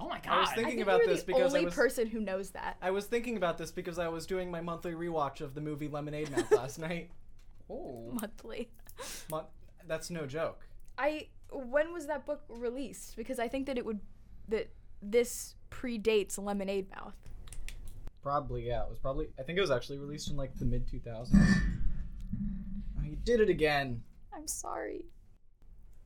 Oh 0.04 0.10
my 0.10 0.20
god. 0.20 0.28
I 0.32 0.40
was 0.42 0.50
I 0.50 0.56
thinking 0.56 0.72
think 0.76 0.82
about 0.84 1.00
you're 1.00 1.08
this 1.08 1.22
the 1.24 1.28
because 1.28 1.54
I 1.54 1.58
only 1.58 1.66
was 1.66 1.74
person 1.74 2.08
who 2.08 2.20
knows 2.20 2.50
that. 2.52 2.78
I 2.82 2.92
was 2.92 3.06
thinking 3.06 3.38
about 3.38 3.58
this 3.58 3.72
because 3.72 3.98
I 4.00 4.08
was 4.10 4.26
doing 4.26 4.52
my 4.52 4.62
monthly 4.62 4.94
rewatch 4.94 5.42
of 5.42 5.54
the 5.56 5.62
movie 5.62 5.88
Lemonade 5.88 6.32
Mouth 6.32 6.52
last 6.52 6.80
night. 6.90 7.10
oh. 7.70 8.10
Monthly. 8.12 8.70
Mon- 9.30 9.46
That's 9.88 10.10
no 10.10 10.26
joke. 10.26 10.68
I 10.98 11.28
when 11.52 11.94
was 11.94 12.08
that 12.08 12.26
book 12.26 12.42
released? 12.50 13.16
Because 13.16 13.40
I 13.40 13.48
think 13.48 13.66
that 13.68 13.78
it 13.78 13.86
would 13.86 14.00
that 14.50 14.70
this 15.02 15.56
predates 15.72 16.38
Lemonade 16.38 16.90
Mouth. 16.96 17.16
Probably, 18.22 18.68
yeah. 18.68 18.84
It 18.84 18.90
was 18.90 19.00
probably. 19.00 19.28
I 19.40 19.44
think 19.44 19.58
it 19.58 19.62
was 19.62 19.72
actually 19.72 19.98
released 20.00 20.30
in 20.30 20.38
like 20.38 20.58
the 20.58 20.66
mid 20.66 20.88
2000s. 20.88 21.30
Oh, 21.34 23.04
you 23.04 23.18
did 23.24 23.40
it 23.40 23.50
again. 23.50 24.02
I'm 24.36 24.48
sorry. 24.48 25.06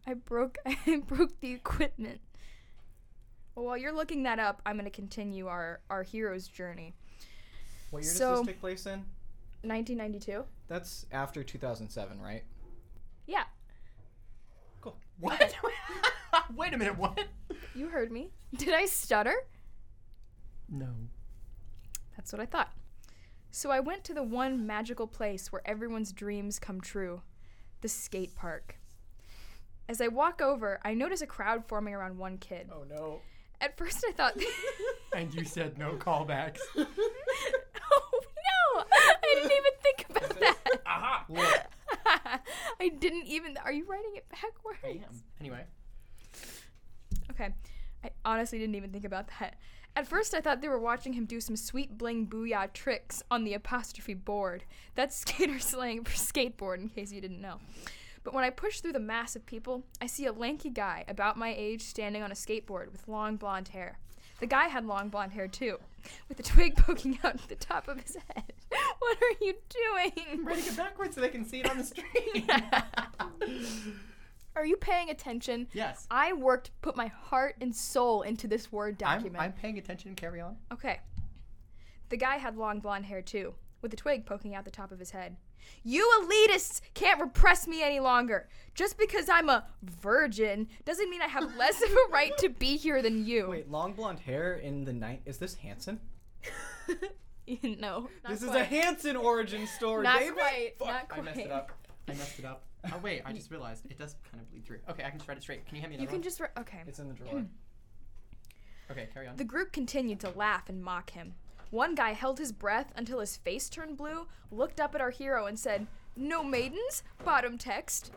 I 0.06 0.14
broke 0.14 0.58
I 0.66 1.02
broke 1.06 1.40
the 1.42 1.52
equipment. 1.52 2.22
Well, 3.58 3.66
while 3.66 3.78
you're 3.78 3.92
looking 3.92 4.22
that 4.22 4.38
up, 4.38 4.62
I'm 4.68 4.76
going 4.76 4.86
to 4.86 4.92
continue 4.92 5.48
our, 5.48 5.80
our 5.90 6.04
hero's 6.04 6.48
journey. 6.48 6.94
What 7.90 8.04
year 8.04 8.12
So- 8.12 8.30
does 8.30 8.40
this 8.42 8.48
take 8.50 8.60
place 8.62 8.86
in? 8.86 9.04
1992? 9.64 10.44
That's 10.68 11.08
after 11.12 11.44
2007, 11.44 12.22
right? 12.22 12.44
Yeah, 13.26 13.46
Cool. 14.82 14.96
What? 15.20 15.56
Wait 16.56 16.74
a 16.74 16.78
minute. 16.78 17.00
What? 17.00 17.20
you 17.74 17.88
heard 17.88 18.12
me. 18.12 18.30
Did 18.56 18.76
I 18.76 18.86
stutter? 18.86 19.34
No. 20.70 20.90
That's 22.16 22.32
what 22.32 22.40
I 22.40 22.46
thought. 22.46 22.72
So 23.50 23.72
I 23.72 23.80
went 23.80 24.04
to 24.04 24.14
the 24.14 24.22
one 24.22 24.68
magical 24.68 25.08
place 25.08 25.52
where 25.52 25.64
everyone's 25.68 26.12
dreams 26.12 26.60
come 26.60 26.80
true 26.80 27.22
the 27.82 27.90
skate 27.90 28.36
park. 28.36 28.76
As 29.90 30.00
I 30.00 30.10
walk 30.10 30.42
over, 30.42 30.80
I 30.86 30.94
notice 30.94 31.22
a 31.22 31.28
crowd 31.28 31.66
forming 31.66 31.96
around 31.96 32.18
one 32.20 32.38
kid. 32.38 32.70
Oh 32.72 32.84
no. 32.88 33.22
At 33.60 33.78
first, 33.78 34.04
I 34.08 34.12
thought, 34.12 34.38
And 35.16 35.34
you 35.34 35.46
said 35.46 35.78
no 35.78 35.94
callbacks. 35.94 36.60
oh 36.78 36.86
no, 36.86 38.84
I 38.92 39.16
didn't 39.34 39.52
even 39.52 39.72
think 39.82 40.06
about 40.10 40.40
that. 40.40 40.82
Aha. 40.86 41.26
I 42.80 42.90
didn't 42.90 43.26
even. 43.26 43.58
Are 43.64 43.72
you 43.72 43.86
writing 43.86 44.12
it 44.16 44.26
backwards? 44.30 44.80
I 44.84 44.90
am. 44.90 45.24
Anyway. 45.40 45.64
Okay. 47.32 47.54
I 48.04 48.12
honestly 48.24 48.60
didn't 48.60 48.76
even 48.76 48.92
think 48.92 49.06
about 49.06 49.30
that. 49.40 49.56
At 49.96 50.08
first, 50.08 50.36
I 50.36 50.42
thought 50.42 50.62
they 50.62 50.70
were 50.70 50.80
watching 50.80 51.14
him 51.14 51.26
do 51.26 51.42
some 51.42 51.56
sweet 51.56 51.98
bling 51.98 52.28
booyah 52.28 52.72
tricks 52.72 53.24
on 53.32 53.44
the 53.44 53.56
apostrophe 53.56 54.14
board. 54.14 54.66
That's 54.94 55.18
skater 55.18 55.58
slang 55.58 56.04
for 56.04 56.12
skateboard, 56.12 56.78
in 56.78 56.90
case 56.90 57.12
you 57.12 57.20
didn't 57.22 57.42
know. 57.42 57.60
But 58.28 58.34
when 58.34 58.44
I 58.44 58.50
push 58.50 58.82
through 58.82 58.92
the 58.92 59.00
mass 59.00 59.38
of 59.38 59.46
people, 59.46 59.86
I 60.02 60.06
see 60.08 60.26
a 60.26 60.34
lanky 60.34 60.70
guy 60.70 61.06
about 61.08 61.38
my 61.38 61.56
age 61.58 61.82
standing 61.82 62.22
on 62.22 62.30
a 62.30 62.36
skateboard 62.36 62.92
with 62.92 63.08
long 63.08 63.38
blonde 63.38 63.70
hair. 63.70 64.00
The 64.42 64.48
guy 64.48 64.68
had 64.68 64.86
long 64.86 65.08
blonde 65.08 65.32
hair 65.32 65.48
too, 65.48 65.78
with 66.28 66.38
a 66.38 66.44
twig 66.44 66.76
poking 66.78 67.18
out 67.24 67.36
at 67.36 67.48
the 67.48 67.56
top 67.56 67.88
of 67.88 68.02
his 68.02 68.18
head. 68.18 68.52
What 69.00 69.18
are 69.22 69.46
you 69.46 69.54
doing? 69.70 70.12
I'm 70.30 70.46
writing 70.46 70.66
it 70.68 70.76
backwards 70.76 71.16
so 71.16 71.22
they 71.22 71.30
can 71.30 71.46
see 71.46 71.62
it 71.62 71.70
on 71.70 71.78
the 71.78 71.86
screen. 71.86 72.50
Are 74.58 74.66
you 74.66 74.76
paying 74.76 75.10
attention? 75.10 75.70
yes. 75.72 76.06
I 76.12 76.34
worked, 76.34 76.72
put 76.82 76.98
my 76.98 77.08
heart 77.08 77.56
and 77.62 77.74
soul 77.74 78.24
into 78.24 78.50
this 78.50 78.74
Word 78.74 79.02
I'm, 79.02 79.20
document. 79.20 79.42
I'm 79.42 79.54
paying 79.54 79.78
attention. 79.78 80.16
Carry 80.16 80.42
on. 80.42 80.58
Okay. 80.74 81.00
The 82.10 82.18
guy 82.18 82.36
had 82.36 82.58
long 82.58 82.82
blonde 82.82 83.06
hair 83.06 83.22
too, 83.22 83.54
with 83.82 83.94
a 83.94 83.96
twig 83.96 84.26
poking 84.26 84.56
out 84.56 84.66
the 84.66 84.72
top 84.72 84.92
of 84.92 85.00
his 85.00 85.12
head. 85.12 85.38
You 85.84 86.10
elitists 86.22 86.82
can't 86.94 87.20
repress 87.20 87.68
me 87.68 87.84
any 87.84 88.00
longer. 88.00 88.48
Just 88.74 88.98
because 88.98 89.28
I'm 89.30 89.50
a 89.50 89.66
virgin 89.84 90.68
doesn't 90.86 91.10
mean 91.10 91.22
I 91.22 91.28
have 91.28 91.56
less 91.58 91.82
of 91.82 91.90
a 91.92 91.96
right 92.12 92.38
to 92.38 92.50
be 92.50 92.78
here 92.78 93.02
than 93.02 93.26
you. 93.26 93.48
Wait, 93.50 93.70
long 93.70 93.94
blonde 93.94 94.20
hair 94.20 94.54
in 94.56 94.86
the 94.86 94.94
night. 94.94 95.22
Is 95.26 95.38
this 95.38 95.56
Hanson? 95.56 96.00
no. 97.64 98.10
not 98.24 98.30
This 98.30 98.42
is 98.42 98.50
a 98.50 98.52
quite. 98.52 98.66
Hanson 98.68 99.16
origin 99.16 99.68
story, 99.68 100.04
Not 100.04 100.20
baby. 100.20 100.32
quite. 100.34 100.72
Fuck, 100.80 101.10
Not 101.10 101.20
I 101.20 101.22
messed 101.22 101.40
it 101.40 101.52
up. 101.52 101.72
I 102.08 102.12
messed 102.14 102.40
it 102.40 102.46
up. 102.46 102.64
Oh 102.94 103.00
wait, 103.04 103.22
I 103.26 103.34
just 103.34 103.52
realized 103.52 103.86
it 103.90 103.98
does 103.98 104.16
kind 104.32 104.42
of 104.42 104.50
bleed 104.50 104.64
through. 104.64 104.78
Okay, 104.90 105.04
I 105.04 105.10
can 105.10 105.18
just 105.20 105.28
write 105.28 105.38
it 105.38 105.42
straight. 105.42 105.66
Can 105.68 105.76
you 105.76 105.82
hand 105.82 105.90
me 105.92 105.96
You 105.98 106.02
another 106.04 106.12
can 106.12 106.20
one? 106.20 106.24
just. 106.24 106.40
Re- 106.40 106.48
okay. 106.60 106.78
It's 106.88 107.00
in 107.00 107.10
the 107.10 107.16
drawer. 107.16 107.32
Hmm. 107.40 108.92
Okay, 108.92 109.10
carry 109.14 109.28
on. 109.28 109.36
The 109.36 109.44
group 109.44 109.74
continued 109.74 110.22
to 110.22 110.30
laugh 110.30 110.70
and 110.70 110.82
mock 110.82 111.10
him. 111.10 111.34
One 111.70 111.96
guy 111.96 112.14
held 112.14 112.40
his 112.40 112.52
breath 112.52 112.94
until 112.96 113.20
his 113.20 113.36
face 113.36 113.70
turned 113.70 113.98
blue, 113.98 114.28
looked 114.52 114.80
up 114.80 114.96
at 114.96 115.02
our 115.02 115.10
hero, 115.10 115.46
and 115.46 115.60
said, 115.60 115.88
No 116.16 116.44
maidens? 116.44 117.04
Bottom 117.26 117.58
text. 117.58 118.12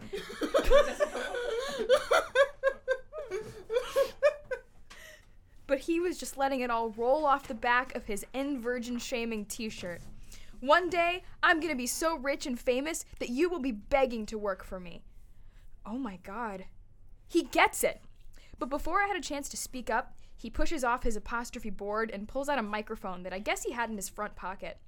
but 5.66 5.80
he 5.80 6.00
was 6.00 6.18
just 6.18 6.36
letting 6.36 6.60
it 6.60 6.70
all 6.70 6.90
roll 6.90 7.24
off 7.26 7.48
the 7.48 7.54
back 7.54 7.94
of 7.94 8.06
his 8.06 8.24
end 8.34 8.60
virgin 8.60 8.98
shaming 8.98 9.44
t 9.44 9.68
shirt. 9.68 10.00
One 10.60 10.90
day, 10.90 11.22
I'm 11.42 11.58
gonna 11.58 11.74
be 11.74 11.86
so 11.86 12.16
rich 12.16 12.46
and 12.46 12.58
famous 12.58 13.04
that 13.18 13.30
you 13.30 13.48
will 13.48 13.60
be 13.60 13.72
begging 13.72 14.26
to 14.26 14.38
work 14.38 14.62
for 14.62 14.78
me. 14.78 15.02
Oh 15.86 15.98
my 15.98 16.18
god. 16.22 16.66
He 17.28 17.44
gets 17.44 17.82
it. 17.82 18.02
But 18.58 18.68
before 18.68 19.02
I 19.02 19.06
had 19.06 19.16
a 19.16 19.22
chance 19.22 19.48
to 19.48 19.56
speak 19.56 19.88
up, 19.88 20.14
he 20.40 20.48
pushes 20.48 20.82
off 20.82 21.02
his 21.02 21.16
apostrophe 21.16 21.68
board 21.68 22.10
and 22.10 22.26
pulls 22.26 22.48
out 22.48 22.58
a 22.58 22.62
microphone 22.62 23.24
that 23.24 23.32
I 23.34 23.38
guess 23.38 23.62
he 23.62 23.72
had 23.72 23.90
in 23.90 23.96
his 23.96 24.08
front 24.08 24.36
pocket. 24.36 24.78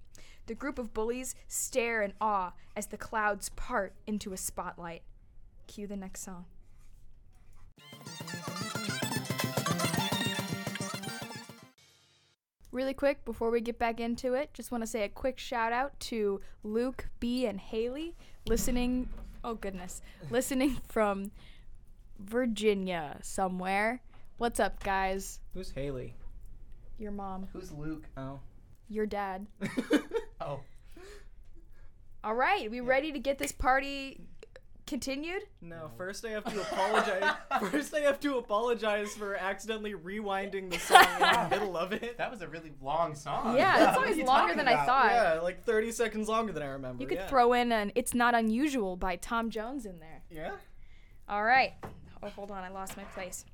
The 0.46 0.54
group 0.54 0.78
of 0.78 0.94
bullies 0.94 1.34
stare 1.46 2.00
in 2.00 2.14
awe 2.22 2.54
as 2.74 2.86
the 2.86 2.96
clouds 2.96 3.50
part 3.50 3.92
into 4.06 4.32
a 4.32 4.38
spotlight. 4.38 5.02
Cue 5.66 5.86
the 5.86 5.94
next 5.94 6.22
song. 6.22 6.46
Really 12.70 12.94
quick, 12.94 13.22
before 13.26 13.50
we 13.50 13.60
get 13.60 13.78
back 13.78 14.00
into 14.00 14.32
it, 14.32 14.54
just 14.54 14.72
want 14.72 14.82
to 14.82 14.86
say 14.86 15.02
a 15.02 15.08
quick 15.10 15.38
shout 15.38 15.74
out 15.74 16.00
to 16.00 16.40
Luke, 16.62 17.10
B, 17.20 17.44
and 17.44 17.60
Haley 17.60 18.16
listening. 18.46 19.10
Oh, 19.44 19.52
goodness. 19.52 20.00
Listening 20.30 20.78
from 20.88 21.30
Virginia 22.18 23.18
somewhere. 23.20 24.00
What's 24.42 24.58
up, 24.58 24.82
guys? 24.82 25.38
Who's 25.54 25.70
Haley? 25.70 26.16
Your 26.98 27.12
mom, 27.12 27.46
Who's 27.52 27.70
Luke? 27.70 28.08
Oh. 28.16 28.40
your 28.88 29.06
dad. 29.06 29.46
Oh. 30.40 30.58
All 32.24 32.34
right, 32.34 32.68
we 32.68 32.80
ready 32.80 33.12
to 33.12 33.20
get 33.20 33.38
this 33.38 33.52
party 33.52 34.26
continued? 34.84 35.42
No, 35.60 35.92
first 35.96 36.24
I 36.24 36.30
have 36.30 36.42
to 36.52 36.60
apologize. 36.72 37.34
first 37.70 37.94
I 37.94 38.00
have 38.00 38.18
to 38.18 38.38
apologize 38.38 39.14
for 39.14 39.36
accidentally 39.36 39.94
rewinding 39.94 40.72
the 40.72 40.78
song 40.80 41.06
in 41.20 41.20
the 41.20 41.48
middle 41.60 41.76
of 41.76 41.92
it. 41.92 42.18
That 42.18 42.28
was 42.28 42.42
a 42.42 42.48
really 42.48 42.72
long 42.82 43.14
song. 43.14 43.56
Yeah, 43.56 43.78
that 43.78 43.86
What 43.86 43.94
song 43.94 44.04
are 44.06 44.10
is 44.10 44.16
you 44.16 44.24
longer 44.24 44.54
talking 44.54 44.56
than 44.56 44.66
I 44.66 44.72
about? 44.72 44.86
thought. 44.86 45.12
Yeah, 45.12 45.40
like 45.40 45.62
30 45.62 45.92
seconds 45.92 46.28
longer 46.28 46.52
than 46.52 46.64
I 46.64 46.70
remember. 46.70 47.00
You 47.00 47.06
could 47.08 47.18
yeah. 47.18 47.28
throw 47.28 47.52
in 47.52 47.70
an 47.70 47.92
It's 47.94 48.12
Not 48.12 48.34
Unusual 48.34 48.96
by 48.96 49.14
Tom 49.14 49.50
Jones 49.50 49.86
in 49.86 50.00
there. 50.00 50.22
Yeah? 50.28 50.50
All 51.28 51.44
right. 51.44 51.74
Oh, 52.20 52.28
hold 52.30 52.50
on, 52.50 52.64
I 52.64 52.70
lost 52.70 52.96
my 52.96 53.04
place. 53.04 53.44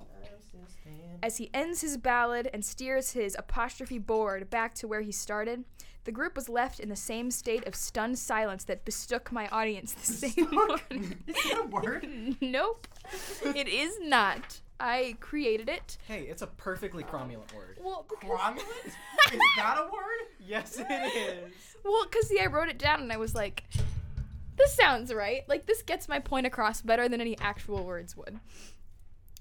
As 1.22 1.38
he 1.38 1.50
ends 1.52 1.80
his 1.80 1.96
ballad 1.96 2.48
and 2.52 2.64
steers 2.64 3.12
his 3.12 3.36
apostrophe 3.38 3.98
board 3.98 4.50
back 4.50 4.74
to 4.74 4.88
where 4.88 5.00
he 5.00 5.12
started, 5.12 5.64
the 6.04 6.12
group 6.12 6.36
was 6.36 6.48
left 6.48 6.80
in 6.80 6.88
the 6.88 6.96
same 6.96 7.30
state 7.30 7.66
of 7.66 7.74
stunned 7.74 8.18
silence 8.18 8.64
that 8.64 8.84
bestook 8.84 9.30
my 9.32 9.48
audience 9.48 9.92
the 9.92 10.12
same 10.12 10.50
morning. 10.50 11.18
Is 11.26 11.34
that 11.44 11.60
a 11.64 11.66
word? 11.66 12.06
nope, 12.40 12.88
it 13.44 13.68
is 13.68 13.98
not. 14.00 14.60
I 14.80 15.16
created 15.20 15.68
it. 15.68 15.98
Hey, 16.06 16.22
it's 16.22 16.42
a 16.42 16.46
perfectly 16.46 17.02
cromulent 17.02 17.52
word. 17.52 17.78
Well, 17.82 18.06
Cromulent? 18.22 18.58
Is 18.86 19.40
that 19.56 19.76
a 19.76 19.84
word? 19.92 20.28
Yes, 20.46 20.78
it 20.78 20.86
is. 20.88 21.52
well, 21.84 22.04
because 22.04 22.28
see, 22.28 22.38
I 22.40 22.46
wrote 22.46 22.68
it 22.68 22.78
down 22.78 23.00
and 23.02 23.12
I 23.12 23.16
was 23.16 23.34
like, 23.34 23.64
this 24.56 24.74
sounds 24.74 25.12
right. 25.12 25.42
Like, 25.48 25.66
this 25.66 25.82
gets 25.82 26.08
my 26.08 26.20
point 26.20 26.46
across 26.46 26.80
better 26.80 27.08
than 27.08 27.20
any 27.20 27.36
actual 27.38 27.84
words 27.84 28.16
would. 28.16 28.38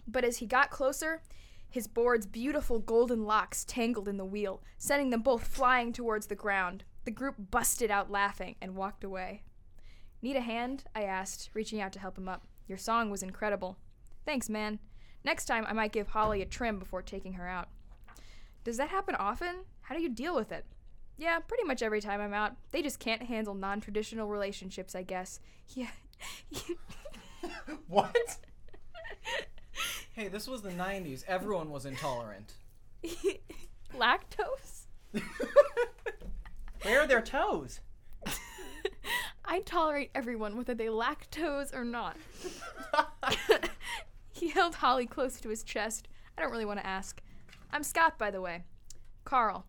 But 0.07 0.23
as 0.23 0.37
he 0.37 0.45
got 0.45 0.69
closer, 0.69 1.21
his 1.69 1.87
board's 1.87 2.25
beautiful 2.25 2.79
golden 2.79 3.25
locks 3.25 3.65
tangled 3.65 4.07
in 4.07 4.17
the 4.17 4.25
wheel, 4.25 4.63
sending 4.77 5.09
them 5.09 5.21
both 5.21 5.45
flying 5.45 5.91
towards 5.91 6.27
the 6.27 6.35
ground. 6.35 6.83
The 7.03 7.11
group 7.11 7.35
busted 7.51 7.91
out 7.91 8.09
laughing 8.09 8.55
and 8.61 8.75
walked 8.75 9.03
away. 9.03 9.43
Need 10.21 10.37
a 10.37 10.41
hand? 10.41 10.85
I 10.95 11.03
asked, 11.03 11.49
reaching 11.53 11.81
out 11.81 11.91
to 11.93 11.99
help 11.99 12.17
him 12.17 12.29
up. 12.29 12.47
Your 12.67 12.77
song 12.77 13.09
was 13.09 13.21
incredible. 13.23 13.77
Thanks, 14.25 14.49
man. 14.49 14.79
Next 15.23 15.45
time, 15.45 15.65
I 15.67 15.73
might 15.73 15.91
give 15.91 16.07
Holly 16.07 16.41
a 16.41 16.45
trim 16.45 16.79
before 16.79 17.01
taking 17.01 17.33
her 17.33 17.47
out. 17.47 17.67
Does 18.63 18.77
that 18.77 18.89
happen 18.89 19.15
often? 19.15 19.65
How 19.81 19.95
do 19.95 20.01
you 20.01 20.09
deal 20.09 20.35
with 20.35 20.51
it? 20.51 20.65
Yeah, 21.17 21.39
pretty 21.39 21.63
much 21.63 21.81
every 21.81 22.01
time 22.01 22.21
I'm 22.21 22.33
out. 22.33 22.53
They 22.71 22.81
just 22.81 22.99
can't 22.99 23.23
handle 23.23 23.55
non 23.55 23.81
traditional 23.81 24.27
relationships, 24.27 24.95
I 24.95 25.03
guess. 25.03 25.39
Yeah. 25.75 25.89
What? 27.87 28.37
Hey, 30.13 30.27
this 30.27 30.47
was 30.47 30.61
the 30.61 30.71
90s. 30.71 31.23
Everyone 31.27 31.69
was 31.69 31.85
intolerant. 31.85 32.53
Lactose? 33.95 34.87
Where 36.83 37.01
are 37.01 37.07
their 37.07 37.21
toes? 37.21 37.79
I 39.45 39.59
tolerate 39.61 40.11
everyone, 40.13 40.57
whether 40.57 40.73
they 40.73 40.87
lactose 40.87 41.73
or 41.73 41.85
not. 41.85 42.17
he 44.31 44.49
held 44.49 44.75
Holly 44.75 45.05
close 45.05 45.39
to 45.39 45.49
his 45.49 45.63
chest. 45.63 46.07
I 46.37 46.41
don't 46.41 46.51
really 46.51 46.65
want 46.65 46.79
to 46.79 46.85
ask. 46.85 47.21
I'm 47.71 47.83
Scott, 47.83 48.17
by 48.17 48.31
the 48.31 48.41
way. 48.41 48.63
Carl. 49.23 49.65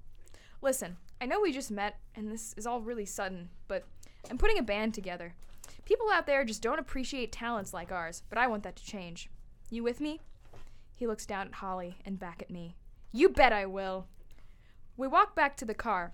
Listen, 0.61 0.97
I 1.21 1.27
know 1.27 1.41
we 1.41 1.53
just 1.53 1.71
met, 1.71 1.99
and 2.15 2.31
this 2.31 2.55
is 2.57 2.67
all 2.67 2.81
really 2.81 3.07
sudden, 3.07 3.49
but 3.69 3.85
I'm 4.31 4.39
putting 4.39 4.59
a 4.59 4.63
band 4.63 4.95
together. 4.95 5.35
People 5.85 6.11
out 6.11 6.27
there 6.27 6.45
just 6.45 6.63
don't 6.63 6.79
appreciate 6.79 7.33
talents 7.33 7.73
like 7.73 7.93
ours, 7.93 8.23
but 8.29 8.39
I 8.39 8.47
want 8.47 8.63
that 8.65 8.77
to 8.77 8.85
change. 8.85 9.31
You 9.71 9.83
with 9.83 10.01
me? 10.01 10.21
He 10.95 11.07
looks 11.07 11.27
down 11.27 11.49
at 11.49 11.55
Holly 11.55 11.97
and 12.05 12.19
back 12.19 12.41
at 12.41 12.51
me. 12.51 12.75
You 13.13 13.29
bet 13.29 13.53
I 13.53 13.67
will. 13.67 14.07
We 14.97 15.07
walk 15.07 15.37
back 15.37 15.57
to 15.59 15.65
the 15.65 15.75
car, 15.75 16.13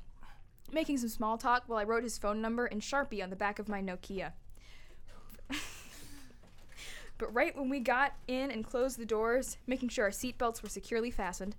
making 0.73 0.99
some 0.99 1.08
small 1.08 1.38
talk 1.38 1.64
while 1.66 1.78
I 1.78 1.84
wrote 1.84 2.02
his 2.02 2.18
phone 2.18 2.40
number 2.40 2.66
in 2.66 2.80
Sharpie 2.80 3.23
on 3.23 3.30
the 3.30 3.37
back 3.37 3.58
of 3.58 3.68
my 3.68 3.80
Nokia. 3.80 4.32
But 7.16 7.32
right 7.32 7.56
when 7.56 7.68
we 7.68 7.80
got 7.80 8.14
in 8.26 8.50
and 8.50 8.64
closed 8.64 8.99
the 8.99 9.06
doors, 9.06 9.56
making 9.66 9.90
sure 9.90 10.06
our 10.06 10.11
seatbelts 10.11 10.62
were 10.62 10.68
securely 10.68 11.11
fastened, 11.11 11.54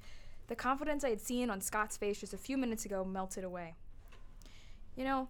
the 0.47 0.55
confidence 0.55 1.03
I 1.03 1.09
had 1.09 1.21
seen 1.21 1.49
on 1.49 1.61
Scott's 1.61 1.97
face 1.97 2.19
just 2.19 2.33
a 2.33 2.37
few 2.37 2.57
minutes 2.57 2.85
ago 2.85 3.05
melted 3.05 3.43
away. 3.43 3.75
You 4.95 5.05
know, 5.05 5.29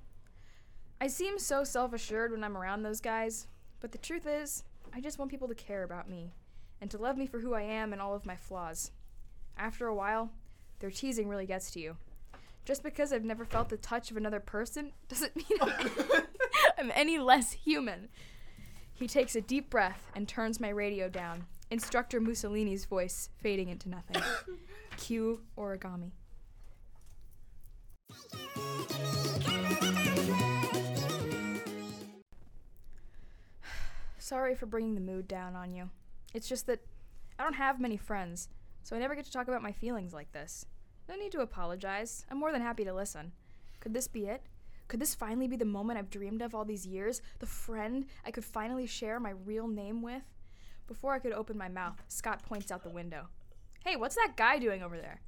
I 1.00 1.08
seem 1.08 1.38
so 1.38 1.64
self 1.64 1.94
assured 1.94 2.32
when 2.32 2.44
I'm 2.44 2.58
around 2.58 2.82
those 2.84 3.02
guys, 3.02 3.48
but 3.80 3.92
the 3.92 3.98
truth 3.98 4.26
is, 4.28 4.64
I 4.94 5.00
just 5.00 5.20
want 5.20 5.32
people 5.32 5.48
to 5.48 5.56
care 5.56 5.84
about 5.84 6.10
me 6.10 6.34
and 6.86 6.92
to 6.92 7.00
love 7.00 7.18
me 7.18 7.26
for 7.26 7.40
who 7.40 7.56
I 7.56 7.64
am 7.64 7.94
and 7.94 8.00
all 8.00 8.14
of 8.14 8.28
my 8.28 8.36
flaws. 8.36 8.92
After 9.58 9.88
a 9.88 9.96
while, 9.96 10.30
their 10.78 10.92
teasing 10.92 11.28
really 11.28 11.48
gets 11.48 11.72
to 11.72 11.80
you. 11.80 11.98
Just 12.64 12.84
because 12.84 13.12
I've 13.12 13.24
never 13.24 13.44
felt 13.44 13.70
the 13.70 13.78
touch 13.78 14.12
of 14.12 14.18
another 14.18 14.40
person 14.40 14.92
doesn't 15.10 15.36
mean 15.36 15.58
I'm 16.78 16.92
any 16.94 17.18
less 17.18 17.54
human. 17.54 18.10
He 18.94 19.08
takes 19.08 19.36
a 19.36 19.42
deep 19.42 19.72
breath 19.72 20.12
and 20.16 20.28
turns 20.28 20.60
my 20.60 20.70
radio 20.70 21.10
down, 21.10 21.48
Instructor 21.72 22.22
Mooselini's 22.22 22.86
voice 22.86 23.30
fading 23.42 23.70
into 23.70 23.90
nothing. 23.90 24.22
Cue 24.98 25.42
origami. 25.58 26.12
Sorry 34.20 34.54
for 34.54 34.68
bringing 34.68 34.94
the 34.94 35.02
mood 35.02 35.28
down 35.28 35.56
on 35.56 35.74
you. 35.74 35.90
It's 36.36 36.50
just 36.50 36.68
that 36.68 36.82
I 37.40 37.44
don't 37.44 37.54
have 37.54 37.80
many 37.80 37.96
friends, 37.96 38.50
so 38.84 38.94
I 38.94 39.00
never 39.00 39.16
get 39.16 39.24
to 39.24 39.32
talk 39.32 39.48
about 39.48 39.64
my 39.64 39.72
feelings 39.72 40.14
like 40.14 40.34
this. 40.34 40.66
No 41.08 41.16
need 41.16 41.32
to 41.32 41.40
apologize. 41.40 42.26
I'm 42.30 42.38
more 42.38 42.52
than 42.52 42.62
happy 42.62 42.84
to 42.84 42.94
listen. 42.94 43.32
Could 43.80 43.94
this 43.94 44.10
be 44.10 44.26
it? 44.26 44.44
Could 44.90 45.00
this 45.00 45.16
finally 45.16 45.48
be 45.48 45.56
the 45.56 45.64
moment 45.64 45.98
I've 45.98 46.10
dreamed 46.10 46.42
of 46.42 46.54
all 46.54 46.66
these 46.66 46.86
years? 46.86 47.22
The 47.40 47.46
friend 47.46 48.08
I 48.26 48.32
could 48.32 48.44
finally 48.44 48.86
share 48.86 49.18
my 49.18 49.30
real 49.46 49.70
name 49.70 50.02
with? 50.02 50.24
Before 50.88 51.14
I 51.14 51.20
could 51.20 51.32
open 51.32 51.58
my 51.58 51.70
mouth, 51.70 52.04
Scott 52.10 52.44
points 52.44 52.70
out 52.70 52.84
the 52.84 52.90
window. 52.90 53.30
Hey, 53.86 53.96
what's 53.96 54.16
that 54.16 54.36
guy 54.36 54.60
doing 54.60 54.84
over 54.84 54.98
there? 54.98 55.22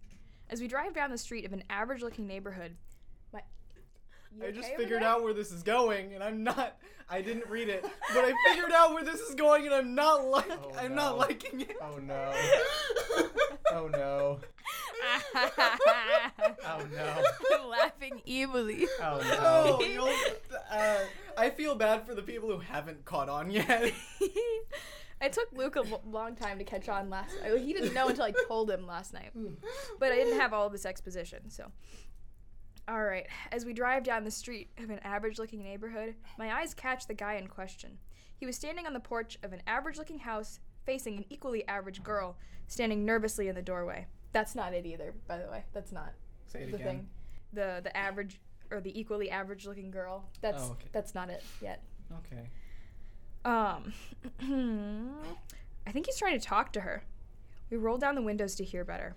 As 0.50 0.60
we 0.60 0.68
drive 0.68 0.94
down 0.94 1.12
the 1.12 1.18
street 1.18 1.46
of 1.46 1.54
an 1.54 1.64
average 1.70 2.02
looking 2.02 2.28
neighborhood, 2.28 2.76
my. 3.32 3.44
You 4.38 4.44
I 4.44 4.48
okay 4.48 4.58
just 4.58 4.70
over 4.70 4.78
figured 4.82 5.04
out 5.04 5.24
where 5.24 5.34
this 5.34 5.52
is 5.52 5.64
going, 5.64 6.14
and 6.14 6.24
I'm 6.24 6.44
not. 6.44 6.78
I 7.10 7.22
didn't 7.22 7.50
read 7.50 7.70
it, 7.70 7.84
but 8.14 8.26
I 8.26 8.34
figured 8.50 8.72
out 8.74 8.94
where 8.94 9.04
this 9.04 9.22
is 9.22 9.34
going, 9.36 9.66
and 9.66 9.74
I'm 9.74 9.96
not 9.96 10.26
like. 10.30 10.50
Oh, 10.52 10.74
I'm 10.78 10.90
no. 10.90 10.96
not 10.96 11.18
liking 11.18 11.62
it. 11.62 11.76
Oh 11.82 11.98
no. 11.98 12.34
Oh 13.70 13.88
no. 13.90 14.40
Oh 16.66 16.86
no. 16.92 17.24
I'm 17.54 17.68
laughing 17.68 18.22
evilly. 18.28 18.88
Oh 19.02 19.20
Oh, 19.40 19.78
no. 19.80 19.86
you'll, 19.86 20.14
uh, 20.72 21.00
I 21.38 21.50
feel 21.50 21.76
bad 21.76 22.06
for 22.08 22.16
the 22.16 22.22
people 22.22 22.50
who 22.50 22.60
haven't 22.60 23.04
caught 23.06 23.30
on 23.30 23.52
yet. 23.52 23.92
it 25.22 25.34
took 25.34 25.52
Luke 25.54 25.76
a 25.76 25.84
long 26.10 26.36
time 26.36 26.58
to 26.60 26.64
catch 26.64 26.88
on 26.90 27.10
last 27.10 27.36
night. 27.42 27.60
He 27.60 27.74
didn't 27.74 27.94
know 27.94 28.08
until 28.08 28.24
I 28.24 28.34
told 28.48 28.72
him 28.72 28.88
last 28.88 29.14
night. 29.14 29.32
But 30.00 30.12
I 30.12 30.16
didn't 30.16 30.40
have 30.40 30.54
all 30.54 30.66
of 30.68 30.72
this 30.72 30.86
exposition, 30.86 31.50
so. 31.50 31.72
All 32.88 33.04
right, 33.04 33.28
as 33.52 33.66
we 33.66 33.74
drive 33.74 34.04
down 34.04 34.24
the 34.24 34.32
street 34.32 34.70
of 34.78 34.90
an 34.90 35.00
average 35.04 35.40
looking 35.40 35.62
neighborhood, 35.62 36.16
my 36.38 36.54
eyes 36.62 36.74
catch 36.74 37.06
the 37.06 37.14
guy 37.14 37.34
in 37.36 37.48
question. 37.48 37.98
He 38.38 38.46
was 38.46 38.56
standing 38.56 38.86
on 38.88 38.94
the 38.94 39.00
porch 39.02 39.38
of 39.44 39.52
an 39.52 39.62
average 39.68 39.98
looking 39.98 40.20
house 40.20 40.60
facing 40.86 41.18
an 41.18 41.26
equally 41.30 41.68
average 41.68 42.02
girl 42.02 42.38
standing 42.68 43.04
nervously 43.04 43.50
in 43.50 43.56
the 43.56 43.62
doorway. 43.62 44.08
That's 44.32 44.56
not 44.56 44.74
it 44.74 44.86
either, 44.86 45.14
by 45.28 45.38
the 45.40 45.50
way. 45.50 45.66
That's 45.74 45.92
not 45.92 46.14
Say 46.46 46.62
it 46.64 46.72
the 46.72 46.76
again. 46.78 46.88
thing. 46.88 47.10
The 47.54 47.82
the 47.84 47.96
average 47.98 48.40
or 48.72 48.80
the 48.80 48.98
equally 48.98 49.30
average 49.32 49.66
looking 49.66 49.92
girl. 49.92 50.30
That's 50.42 50.64
Oh, 50.64 50.72
okay. 50.72 50.88
that's 50.94 51.14
not 51.14 51.30
it 51.30 51.44
yet. 51.62 51.84
Okay. 52.20 52.50
Um, 53.44 53.94
I 55.88 55.92
think 55.92 56.06
he's 56.06 56.18
trying 56.18 56.40
to 56.40 56.46
talk 56.46 56.72
to 56.74 56.82
her. 56.82 57.04
We 57.70 57.78
roll 57.78 57.98
down 57.98 58.16
the 58.16 58.22
windows 58.22 58.56
to 58.56 58.64
hear 58.64 58.84
better. 58.86 59.16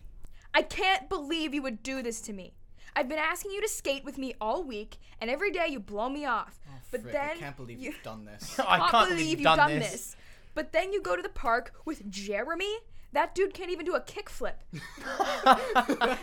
I 0.54 0.62
can't 0.62 1.08
believe 1.08 1.54
you 1.54 1.62
would 1.62 1.82
do 1.82 2.02
this 2.02 2.20
to 2.22 2.32
me. 2.32 2.54
I've 2.94 3.08
been 3.08 3.18
asking 3.18 3.52
you 3.52 3.60
to 3.62 3.68
skate 3.68 4.04
with 4.04 4.18
me 4.18 4.34
all 4.40 4.62
week, 4.62 4.98
and 5.20 5.30
every 5.30 5.50
day 5.50 5.66
you 5.68 5.80
blow 5.80 6.08
me 6.08 6.24
off. 6.24 6.60
Oh, 6.68 6.74
but 6.90 7.02
Frick, 7.02 7.12
then 7.12 7.30
I 7.30 7.36
can't 7.36 7.56
believe 7.56 7.78
you 7.78 7.90
you've 7.90 8.02
done 8.02 8.24
this. 8.24 8.58
I 8.66 8.90
can't 8.90 9.08
believe 9.10 9.40
you've 9.40 9.56
done, 9.56 9.78
this. 9.78 10.16
But 10.54 10.72
then 10.72 10.92
you 10.92 11.00
go 11.00 11.16
to 11.16 11.22
the 11.22 11.28
park 11.28 11.72
with 11.84 12.10
Jeremy. 12.10 12.74
That 13.12 13.34
dude 13.34 13.54
can't 13.54 13.70
even 13.70 13.86
do 13.86 13.94
a 13.94 14.00
kickflip. 14.00 14.54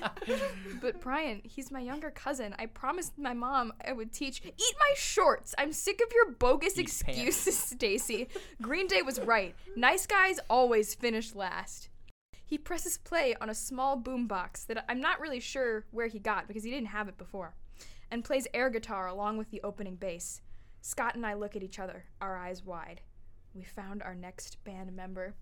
But 0.81 1.01
Brian, 1.01 1.41
he's 1.43 1.71
my 1.71 1.79
younger 1.79 2.11
cousin. 2.11 2.55
I 2.59 2.67
promised 2.67 3.17
my 3.17 3.33
mom 3.33 3.73
I 3.85 3.91
would 3.93 4.13
teach. 4.13 4.41
Eat 4.45 4.75
my 4.79 4.93
shorts. 4.95 5.55
I'm 5.57 5.73
sick 5.73 6.01
of 6.05 6.13
your 6.13 6.31
bogus 6.31 6.77
Eat 6.77 6.81
excuses, 6.81 7.57
Stacy. 7.57 8.27
Green 8.61 8.87
Day 8.87 9.01
was 9.01 9.19
right. 9.19 9.55
Nice 9.75 10.05
guys 10.05 10.39
always 10.49 10.93
finish 10.93 11.35
last. 11.35 11.89
He 12.47 12.57
presses 12.57 12.97
play 12.97 13.35
on 13.41 13.49
a 13.49 13.53
small 13.53 14.01
boombox 14.01 14.67
that 14.67 14.85
I'm 14.87 15.01
not 15.01 15.19
really 15.19 15.41
sure 15.41 15.83
where 15.91 16.07
he 16.07 16.17
got 16.17 16.47
because 16.47 16.63
he 16.63 16.71
didn't 16.71 16.87
have 16.87 17.09
it 17.09 17.17
before, 17.17 17.55
and 18.09 18.23
plays 18.23 18.47
air 18.53 18.69
guitar 18.69 19.07
along 19.07 19.35
with 19.35 19.51
the 19.51 19.59
opening 19.65 19.95
bass. 19.97 20.39
Scott 20.79 21.15
and 21.15 21.25
I 21.25 21.33
look 21.33 21.57
at 21.57 21.61
each 21.61 21.77
other, 21.77 22.05
our 22.21 22.37
eyes 22.37 22.63
wide. 22.63 23.01
We 23.53 23.63
found 23.63 24.01
our 24.01 24.15
next 24.15 24.63
band 24.63 24.95
member. 24.95 25.35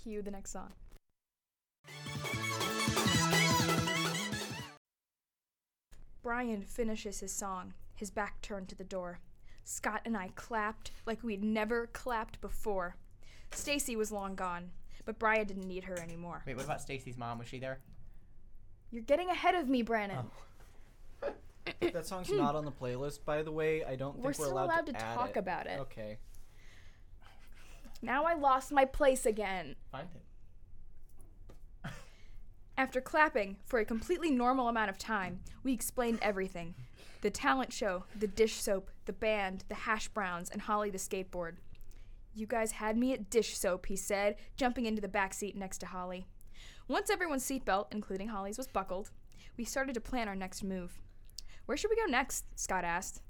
Cue 0.00 0.22
the 0.22 0.30
next 0.30 0.52
song. 0.52 0.72
Brian 6.22 6.62
finishes 6.62 7.18
his 7.18 7.32
song, 7.32 7.74
his 7.96 8.10
back 8.10 8.40
turned 8.40 8.68
to 8.68 8.76
the 8.76 8.84
door. 8.84 9.18
Scott 9.64 10.02
and 10.04 10.16
I 10.16 10.28
clapped 10.36 10.92
like 11.06 11.24
we'd 11.24 11.42
never 11.42 11.88
clapped 11.88 12.40
before. 12.40 12.94
Stacy 13.50 13.96
was 13.96 14.12
long 14.12 14.36
gone, 14.36 14.70
but 15.04 15.18
Brian 15.18 15.46
didn't 15.46 15.68
need 15.68 15.84
her 15.84 15.98
anymore. 16.00 16.42
Wait, 16.46 16.56
what 16.56 16.64
about 16.64 16.80
Stacy's 16.80 17.16
mom? 17.16 17.38
Was 17.38 17.48
she 17.48 17.58
there? 17.58 17.80
You're 18.90 19.02
getting 19.02 19.28
ahead 19.28 19.54
of 19.54 19.68
me, 19.68 19.82
Brannon. 19.82 20.26
Oh. 21.22 21.32
that 21.92 22.06
song's 22.06 22.30
not 22.30 22.54
on 22.54 22.64
the 22.64 22.72
playlist, 22.72 23.24
by 23.24 23.42
the 23.42 23.52
way. 23.52 23.84
I 23.84 23.96
don't 23.96 24.12
think 24.12 24.24
We're 24.24 24.30
we're, 24.30 24.34
still 24.34 24.52
allowed, 24.52 24.64
allowed 24.66 24.86
to 24.86 24.96
add 24.96 25.14
talk 25.14 25.30
it. 25.30 25.36
about 25.36 25.66
it. 25.66 25.80
Okay. 25.80 26.18
Now 28.02 28.24
I 28.24 28.34
lost 28.34 28.70
my 28.70 28.84
place 28.84 29.24
again. 29.24 29.76
Find 29.90 30.08
it. 30.14 31.90
After 32.76 33.00
clapping 33.00 33.56
for 33.64 33.78
a 33.78 33.84
completely 33.84 34.30
normal 34.30 34.68
amount 34.68 34.90
of 34.90 34.98
time, 34.98 35.40
we 35.62 35.72
explained 35.72 36.18
everything 36.20 36.74
the 37.20 37.30
talent 37.30 37.72
show, 37.72 38.04
the 38.18 38.26
dish 38.26 38.54
soap, 38.54 38.90
the 39.06 39.12
band, 39.12 39.64
the 39.68 39.74
hash 39.74 40.08
browns, 40.08 40.50
and 40.50 40.60
Holly 40.60 40.90
the 40.90 40.98
skateboard. 40.98 41.54
You 42.34 42.46
guys 42.46 42.72
had 42.72 42.96
me 42.96 43.12
at 43.12 43.30
dish 43.30 43.56
soap, 43.56 43.86
he 43.86 43.96
said, 43.96 44.36
jumping 44.56 44.86
into 44.86 45.00
the 45.00 45.08
back 45.08 45.32
seat 45.32 45.56
next 45.56 45.78
to 45.78 45.86
Holly. 45.86 46.26
Once 46.88 47.08
everyone's 47.08 47.44
seatbelt, 47.44 47.86
including 47.92 48.28
Holly's, 48.28 48.58
was 48.58 48.66
buckled, 48.66 49.10
we 49.56 49.64
started 49.64 49.94
to 49.94 50.00
plan 50.00 50.26
our 50.26 50.34
next 50.34 50.64
move. 50.64 51.00
Where 51.66 51.76
should 51.76 51.90
we 51.90 51.96
go 51.96 52.10
next? 52.10 52.44
Scott 52.58 52.84
asked. 52.84 53.22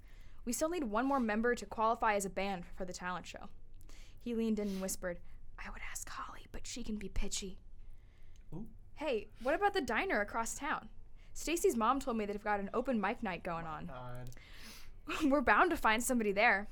We 0.45 0.53
still 0.53 0.71
need 0.71 0.85
one 0.85 1.07
more 1.07 1.21
member 1.21 1.55
to 1.55 1.67
qualify 1.67 2.15
as 2.15 2.25
a 2.25 2.31
band 2.31 2.65
for 2.75 2.85
the 2.85 2.93
talent 2.93 3.27
show. 3.27 3.49
He 4.21 4.35
leaned 4.35 4.59
in 4.59 4.69
and 4.69 4.81
whispered, 4.81 5.19
I 5.59 5.71
would 5.71 5.83
ask 5.91 6.09
Holly, 6.09 6.47
but 6.51 6.67
she 6.67 6.83
can 6.83 6.97
be 6.97 7.09
pitchy. 7.09 7.59
Ooh. 8.55 8.67
Hey, 8.97 9.29
what 9.43 9.55
about 9.55 9.75
the 9.75 9.81
diner 9.81 10.21
across 10.21 10.55
town? 10.55 10.89
Stacy's 11.35 11.77
mom 11.77 12.01
told 12.01 12.17
me 12.17 12.25
they've 12.25 12.43
got 12.43 12.61
an 12.61 12.71
open 12.73 13.01
mic 13.01 13.23
night 13.23 13.43
going 13.43 13.67
on. 13.67 13.91
Oh 13.93 15.15
God. 15.17 15.31
We're 15.31 15.43
bound 15.43 15.71
to 15.71 15.77
find 15.77 16.03
somebody 16.03 16.33
there. 16.33 16.69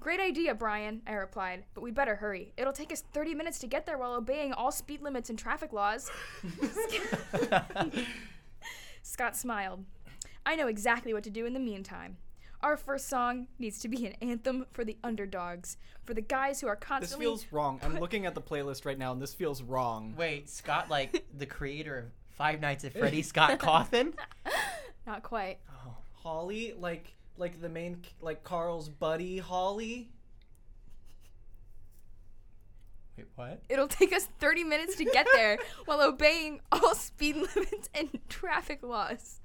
Great 0.00 0.20
idea, 0.20 0.54
Brian, 0.54 1.00
I 1.06 1.14
replied, 1.14 1.64
but 1.72 1.80
we'd 1.80 1.94
better 1.94 2.16
hurry. 2.16 2.52
It'll 2.56 2.72
take 2.72 2.92
us 2.92 3.02
30 3.12 3.34
minutes 3.34 3.58
to 3.60 3.66
get 3.66 3.86
there 3.86 3.96
while 3.96 4.14
obeying 4.14 4.52
all 4.52 4.70
speed 4.70 5.00
limits 5.00 5.30
and 5.30 5.38
traffic 5.38 5.72
laws. 5.72 6.10
Scott 9.02 9.36
smiled. 9.36 9.84
I 10.44 10.56
know 10.56 10.66
exactly 10.66 11.14
what 11.14 11.24
to 11.24 11.30
do 11.30 11.46
in 11.46 11.54
the 11.54 11.60
meantime. 11.60 12.18
Our 12.60 12.76
first 12.76 13.08
song 13.08 13.48
needs 13.58 13.78
to 13.80 13.88
be 13.88 14.06
an 14.06 14.14
anthem 14.22 14.66
for 14.72 14.84
the 14.84 14.96
underdogs, 15.04 15.76
for 16.04 16.14
the 16.14 16.22
guys 16.22 16.60
who 16.60 16.66
are 16.66 16.76
constantly. 16.76 17.26
This 17.26 17.42
feels 17.42 17.52
wrong. 17.52 17.80
I'm 17.82 17.98
looking 17.98 18.26
at 18.26 18.34
the 18.34 18.40
playlist 18.40 18.86
right 18.86 18.98
now, 18.98 19.12
and 19.12 19.20
this 19.20 19.34
feels 19.34 19.62
wrong. 19.62 20.14
Wait, 20.16 20.48
Scott, 20.48 20.88
like 20.90 21.24
the 21.36 21.46
creator 21.46 21.98
of 21.98 22.04
Five 22.30 22.60
Nights 22.60 22.84
at 22.84 22.92
Freddy's, 22.92 23.28
Scott 23.28 23.58
Cawthon? 23.58 24.14
Not 25.06 25.22
quite. 25.22 25.58
Oh, 25.70 25.94
Holly, 26.14 26.74
like 26.78 27.13
like 27.36 27.60
the 27.60 27.68
main, 27.68 28.02
like 28.20 28.42
Carl's 28.44 28.88
buddy, 28.88 29.38
Holly. 29.38 30.10
wait, 33.16 33.26
what? 33.34 33.62
It'll 33.68 33.88
take 33.88 34.12
us 34.12 34.28
30 34.38 34.64
minutes 34.64 34.96
to 34.96 35.04
get 35.04 35.26
there 35.32 35.58
while 35.84 36.00
obeying 36.00 36.60
all 36.72 36.94
speed 36.94 37.36
limits 37.56 37.88
and 37.94 38.18
traffic 38.28 38.82
laws. 38.82 39.40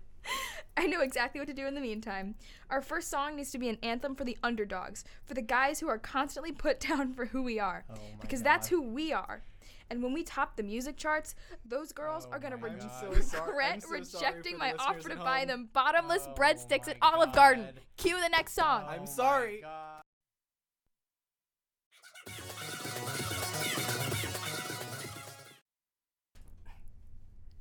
I 0.78 0.86
know 0.86 1.02
exactly 1.02 1.42
what 1.42 1.48
to 1.48 1.54
do 1.54 1.66
in 1.66 1.76
the 1.76 1.82
meantime. 1.82 2.36
Our 2.70 2.82
first 2.82 3.10
song 3.10 3.36
needs 3.36 3.52
to 3.52 3.58
be 3.58 3.70
an 3.70 3.78
anthem 3.82 4.16
for 4.16 4.24
the 4.24 4.38
underdogs, 4.44 5.04
for 5.26 5.34
the 5.34 5.42
guys 5.42 5.80
who 5.80 5.88
are 5.88 5.98
constantly 5.98 6.52
put 6.52 6.80
down 6.88 7.14
for 7.14 7.26
who 7.26 7.42
we 7.42 7.60
are. 7.60 7.86
Oh 7.90 7.96
my 7.96 8.22
because 8.22 8.42
that's 8.44 8.68
who 8.68 8.82
we 8.82 9.12
are. 9.12 9.44
And 9.92 10.04
when 10.04 10.14
we 10.14 10.24
top 10.24 10.56
the 10.56 10.64
music 10.64 10.98
charts, 10.98 11.34
those 11.66 11.92
girls 11.92 12.28
oh 12.28 12.34
are 12.34 12.40
going 12.40 12.52
to 12.52 12.58
re- 12.58 12.72
so 12.80 13.10
regret 13.10 13.82
so 13.82 13.90
rejecting 13.90 14.58
my 14.58 14.74
offer 14.78 15.10
to 15.10 15.16
buy 15.16 15.46
them 15.46 15.70
bottomless 15.74 16.28
oh 16.30 16.34
breadsticks 16.36 16.88
at 16.88 16.98
Olive 17.02 17.30
God. 17.30 17.36
Garden. 17.36 17.68
Cue 17.98 18.22
the 18.22 18.30
next 18.30 18.54
song. 18.54 18.84
Oh 18.86 18.90
I'm 18.90 19.08
sorry. 19.08 19.64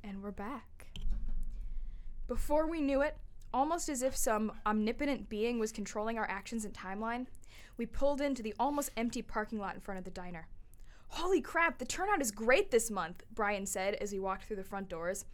And 0.03 0.21
we're 0.21 0.31
back. 0.31 0.87
Before 2.27 2.67
we 2.67 2.79
knew 2.79 3.01
it, 3.01 3.17
almost 3.51 3.89
as 3.89 4.03
if 4.03 4.15
some 4.15 4.51
omnipotent 4.67 5.29
being 5.29 5.57
was 5.57 5.71
controlling 5.71 6.19
our 6.19 6.29
actions 6.29 6.63
and 6.63 6.73
timeline, 6.73 7.25
we 7.77 7.87
pulled 7.87 8.21
into 8.21 8.43
the 8.43 8.53
almost 8.59 8.91
empty 8.95 9.23
parking 9.23 9.57
lot 9.57 9.73
in 9.73 9.81
front 9.81 9.97
of 9.97 10.03
the 10.03 10.11
diner. 10.11 10.47
Holy 11.09 11.41
crap, 11.41 11.77
the 11.79 11.85
turnout 11.85 12.21
is 12.21 12.31
great 12.31 12.71
this 12.71 12.89
month, 12.91 13.23
Brian 13.33 13.65
said 13.65 13.95
as 13.95 14.11
we 14.11 14.19
walked 14.19 14.45
through 14.45 14.55
the 14.57 14.63
front 14.63 14.89
doors. 14.89 15.25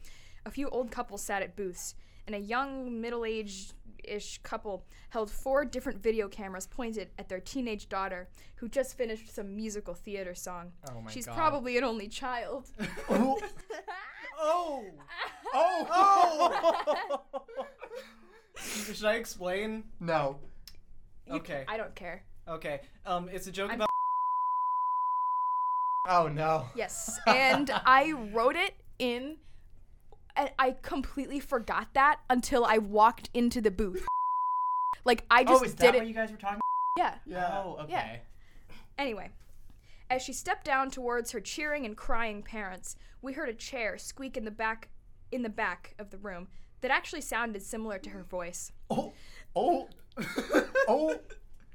A 0.46 0.52
few 0.52 0.70
old 0.70 0.92
couples 0.92 1.22
sat 1.24 1.42
at 1.42 1.56
booths, 1.56 1.96
and 2.28 2.36
a 2.36 2.40
young, 2.40 3.02
middle 3.02 3.26
aged 3.26 3.74
ish 4.04 4.38
couple 4.44 4.86
held 5.10 5.32
four 5.32 5.66
different 5.66 6.02
video 6.02 6.28
cameras 6.28 6.68
pointed 6.68 7.10
at 7.18 7.28
their 7.28 7.40
teenage 7.40 7.90
daughter, 7.90 8.28
who 8.58 8.70
just 8.70 8.96
finished 8.98 9.34
some 9.34 9.56
musical 9.56 9.94
theater 9.96 10.36
song. 10.36 10.72
Oh 10.90 11.02
my 11.02 11.12
She's 11.12 11.26
God. 11.26 11.36
probably 11.36 11.78
an 11.78 11.84
only 11.84 12.08
child. 12.08 12.68
Oh. 13.10 13.40
oh. 14.38 14.84
Oh. 17.18 17.46
Should 18.58 19.06
I 19.06 19.14
explain? 19.16 19.84
no. 20.00 20.40
You- 21.26 21.36
Okay. 21.36 21.64
I 21.68 21.78
don't 21.78 21.96
care. 21.96 22.24
Okay. 22.48 22.82
Um, 23.06 23.30
it's 23.32 23.48
a 23.48 23.52
joke 23.52 23.70
I'm- 23.72 23.80
about. 23.80 23.90
Oh 26.08 26.28
no. 26.28 26.68
Yes, 26.76 27.20
and 27.28 27.72
I 27.86 28.14
wrote 28.32 28.56
it 28.56 28.76
in. 29.00 29.38
And 30.38 30.52
I 30.60 30.76
completely 30.82 31.40
forgot 31.40 31.94
that 31.94 32.20
until 32.30 32.66
I 32.66 32.78
walked 32.78 33.30
into 33.34 33.62
the 33.62 33.72
booth. 33.72 34.06
Like 35.06 35.24
I 35.32 35.46
just 35.46 35.62
oh, 35.62 35.66
is 35.66 35.72
did 35.72 35.80
that 35.80 35.96
it. 35.96 36.00
what 36.00 36.08
you 36.08 36.14
guys 36.14 36.30
were 36.30 36.38
talking? 36.38 36.60
yeah. 36.98 37.16
Yeah. 37.26 37.52
Oh, 37.54 37.78
okay. 37.84 37.92
Yeah. 37.92 38.76
Anyway, 38.98 39.30
as 40.10 40.22
she 40.22 40.34
stepped 40.34 40.66
down 40.66 40.90
towards 40.90 41.32
her 41.32 41.40
cheering 41.40 41.86
and 41.86 41.96
crying 41.96 42.44
parents, 42.44 42.96
we 43.22 43.34
heard 43.34 43.50
a 43.50 43.54
chair 43.54 43.98
squeak 43.98 44.38
in 44.38 44.46
the 44.46 44.52
back 44.52 44.90
in 45.32 45.42
the 45.42 45.50
back 45.50 45.96
of 46.00 46.10
the 46.12 46.18
room 46.18 46.48
that 46.82 46.92
actually 46.92 47.22
sounded 47.22 47.62
similar 47.62 47.98
to 48.00 48.10
her 48.10 48.24
voice. 48.24 48.72
Oh. 48.90 49.14
Oh. 49.56 49.88
oh. 50.88 51.16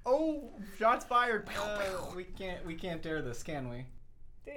Oh. 0.06 0.50
Shots 0.78 1.04
fired. 1.04 1.48
Uh, 1.58 1.80
we 2.14 2.24
can't. 2.24 2.64
We 2.64 2.74
can't 2.74 3.02
dare 3.02 3.22
this, 3.22 3.42
can 3.42 3.68
we? 3.68 3.84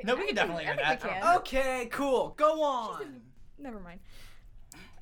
No, 0.04 0.16
we 0.16 0.26
can 0.28 0.36
definitely 0.36 0.64
I 0.64 0.68
hear 0.68 0.76
that. 0.78 1.02
can. 1.02 1.36
Okay. 1.38 1.88
Cool. 1.92 2.34
Go 2.38 2.64
on. 2.64 3.22
Never 3.58 3.80
mind. 3.80 4.00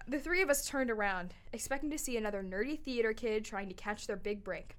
The 0.07 0.19
three 0.19 0.41
of 0.41 0.49
us 0.49 0.67
turned 0.67 0.91
around, 0.91 1.33
expecting 1.53 1.89
to 1.91 1.97
see 1.97 2.17
another 2.17 2.43
nerdy 2.43 2.79
theater 2.79 3.13
kid 3.13 3.45
trying 3.45 3.67
to 3.67 3.73
catch 3.73 4.07
their 4.07 4.15
big 4.17 4.43
break. 4.43 4.75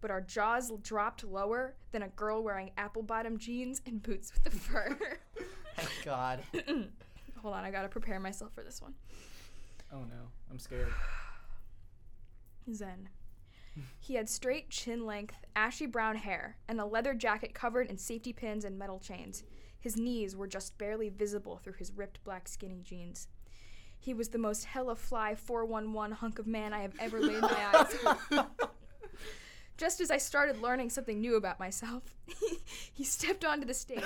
But 0.00 0.10
our 0.10 0.20
jaws 0.20 0.72
dropped 0.82 1.24
lower 1.24 1.74
than 1.92 2.02
a 2.02 2.08
girl 2.08 2.42
wearing 2.42 2.70
apple 2.76 3.02
bottom 3.02 3.38
jeans 3.38 3.82
and 3.86 4.02
boots 4.02 4.32
with 4.34 4.44
the 4.44 4.50
fur. 4.58 4.96
Thank 5.76 5.90
God. 6.04 6.40
Hold 7.42 7.54
on, 7.54 7.64
I 7.64 7.70
gotta 7.70 7.88
prepare 7.88 8.20
myself 8.20 8.52
for 8.54 8.62
this 8.62 8.82
one. 8.82 8.94
Oh 9.92 10.00
no, 10.00 10.28
I'm 10.50 10.58
scared. 10.58 10.88
Zen. 12.72 13.08
He 13.98 14.14
had 14.14 14.28
straight 14.28 14.70
chin 14.70 15.06
length, 15.06 15.36
ashy 15.54 15.86
brown 15.86 16.16
hair, 16.16 16.56
and 16.68 16.80
a 16.80 16.86
leather 16.86 17.14
jacket 17.14 17.54
covered 17.54 17.88
in 17.88 17.98
safety 17.98 18.32
pins 18.32 18.64
and 18.64 18.78
metal 18.78 18.98
chains. 18.98 19.42
His 19.78 19.96
knees 19.96 20.34
were 20.34 20.46
just 20.46 20.76
barely 20.78 21.08
visible 21.08 21.58
through 21.58 21.74
his 21.74 21.92
ripped 21.92 22.22
black 22.24 22.48
skinny 22.48 22.80
jeans. 22.82 23.28
He 23.98 24.14
was 24.14 24.28
the 24.28 24.38
most 24.38 24.64
hella 24.64 24.94
fly 24.94 25.34
411 25.34 26.16
hunk 26.16 26.38
of 26.38 26.46
man 26.46 26.72
I 26.72 26.82
have 26.82 26.94
ever 27.00 27.20
laid 27.20 27.42
my 27.42 27.66
eyes 27.74 28.16
on. 28.30 28.46
Just 29.76 30.00
as 30.00 30.10
I 30.10 30.18
started 30.18 30.60
learning 30.60 30.90
something 30.90 31.20
new 31.20 31.36
about 31.36 31.60
myself, 31.60 32.02
he 32.92 33.04
stepped 33.04 33.44
onto 33.44 33.64
the 33.64 33.74
stage. 33.74 34.02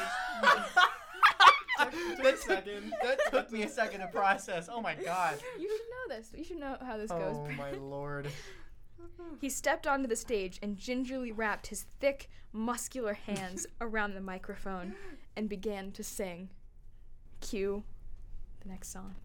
that, 1.79 2.39
second. 2.39 2.95
that 3.03 3.19
took 3.31 3.51
me 3.51 3.63
a 3.63 3.69
second 3.69 4.01
to 4.01 4.07
process. 4.09 4.69
Oh 4.71 4.83
my 4.83 4.95
God. 4.95 5.39
You 5.59 5.69
should 5.69 5.87
know 5.89 6.17
this. 6.17 6.31
You 6.37 6.45
should 6.45 6.59
know 6.59 6.77
how 6.85 6.99
this 6.99 7.11
goes. 7.11 7.37
Oh 7.37 7.49
my 7.57 7.71
lord. 7.73 8.29
He 9.41 9.49
stepped 9.49 9.87
onto 9.87 10.07
the 10.07 10.17
stage 10.17 10.59
and 10.63 10.79
gingerly 10.79 11.33
wrapped 11.33 11.69
his 11.69 11.87
thick, 12.01 12.29
muscular 12.53 13.15
hands 13.15 13.67
around 13.81 14.15
the 14.15 14.21
microphone 14.21 14.95
and 15.37 15.49
began 15.49 15.93
to 15.93 16.05
sing. 16.05 16.51
Cue 17.41 17.83
the 18.63 18.69
next 18.69 18.93
song. 18.93 19.17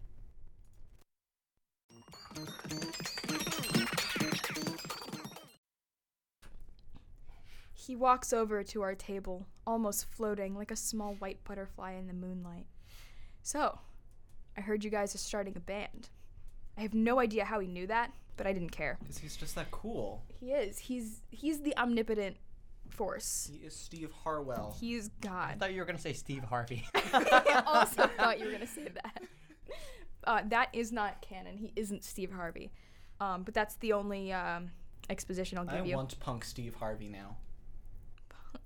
He 7.72 7.96
walks 7.96 8.32
over 8.32 8.62
to 8.64 8.82
our 8.82 8.94
table, 8.94 9.46
almost 9.66 10.04
floating 10.10 10.54
like 10.54 10.70
a 10.70 10.76
small 10.76 11.14
white 11.14 11.42
butterfly 11.44 11.92
in 11.92 12.06
the 12.06 12.12
moonlight. 12.12 12.66
So, 13.42 13.78
I 14.56 14.60
heard 14.60 14.84
you 14.84 14.90
guys 14.90 15.14
are 15.14 15.18
starting 15.18 15.56
a 15.56 15.60
band. 15.60 16.10
I 16.76 16.82
have 16.82 16.92
no 16.92 17.18
idea 17.18 17.44
how 17.44 17.60
he 17.60 17.66
knew 17.66 17.86
that, 17.86 18.12
but 18.38 18.46
I 18.46 18.54
didn't 18.54 18.70
care. 18.70 18.96
Because 19.00 19.18
he's 19.18 19.36
just 19.36 19.54
that 19.56 19.70
cool. 19.70 20.22
He 20.40 20.52
is. 20.52 20.78
He's 20.78 21.20
he's 21.30 21.60
the 21.60 21.76
omnipotent 21.76 22.36
force. 22.88 23.50
He 23.52 23.66
is 23.66 23.74
Steve 23.74 24.10
Harwell. 24.24 24.74
He's 24.80 25.08
I 25.08 25.26
God. 25.26 25.50
I 25.50 25.54
thought 25.54 25.72
you 25.74 25.80
were 25.80 25.84
gonna 25.84 25.98
say 25.98 26.14
Steve 26.14 26.44
Harvey. 26.44 26.86
I 26.94 27.62
also 27.66 28.06
thought 28.16 28.38
you 28.38 28.46
were 28.46 28.52
gonna 28.52 28.66
say 28.66 28.88
that. 28.88 29.22
Uh, 30.24 30.42
that 30.48 30.68
is 30.72 30.92
not 30.92 31.20
canon. 31.20 31.58
He 31.58 31.72
isn't 31.76 32.04
Steve 32.04 32.32
Harvey. 32.32 32.72
Um, 33.20 33.42
but 33.42 33.52
that's 33.54 33.76
the 33.76 33.92
only 33.92 34.32
um, 34.32 34.70
exposition 35.10 35.58
I'll 35.58 35.68
I 35.68 35.76
give 35.76 35.86
you. 35.86 35.92
I 35.94 35.96
want 35.96 36.18
punk 36.20 36.44
Steve 36.44 36.74
Harvey 36.74 37.08
now. 37.08 37.36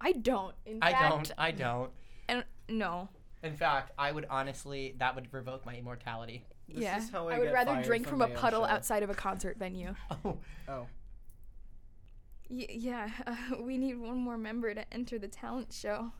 I 0.00 0.12
don't. 0.12 0.54
In 0.66 0.78
I 0.82 0.92
fact, 0.92 1.10
don't. 1.10 1.32
I 1.38 1.50
don't. 1.52 1.90
And 2.28 2.44
no. 2.68 3.08
In 3.42 3.56
fact, 3.56 3.92
I 3.98 4.12
would 4.12 4.26
honestly 4.28 4.94
that 4.98 5.14
would 5.14 5.32
revoke 5.32 5.64
my 5.64 5.76
immortality. 5.76 6.44
This 6.72 6.82
yeah. 6.82 6.98
is 6.98 7.10
how 7.10 7.28
I 7.28 7.38
would 7.38 7.46
get 7.46 7.54
rather 7.54 7.72
fired 7.72 7.84
drink 7.84 8.08
from 8.08 8.20
from, 8.20 8.32
a 8.32 8.34
puddle 8.34 8.62
Show. 8.62 8.70
outside 8.70 9.02
of 9.02 9.10
a 9.10 9.14
concert 9.14 9.58
venue. 9.58 9.94
Oh. 10.24 10.36
Oh. 10.68 10.86
Y- 12.48 12.66
yeah. 12.68 13.10
Uh, 13.26 13.36
we 13.60 13.78
need 13.78 13.98
one 13.98 14.18
more 14.18 14.38
member 14.38 14.74
to 14.74 14.92
enter 14.92 15.18
the 15.18 15.28
talent 15.28 15.72
show. 15.72 16.12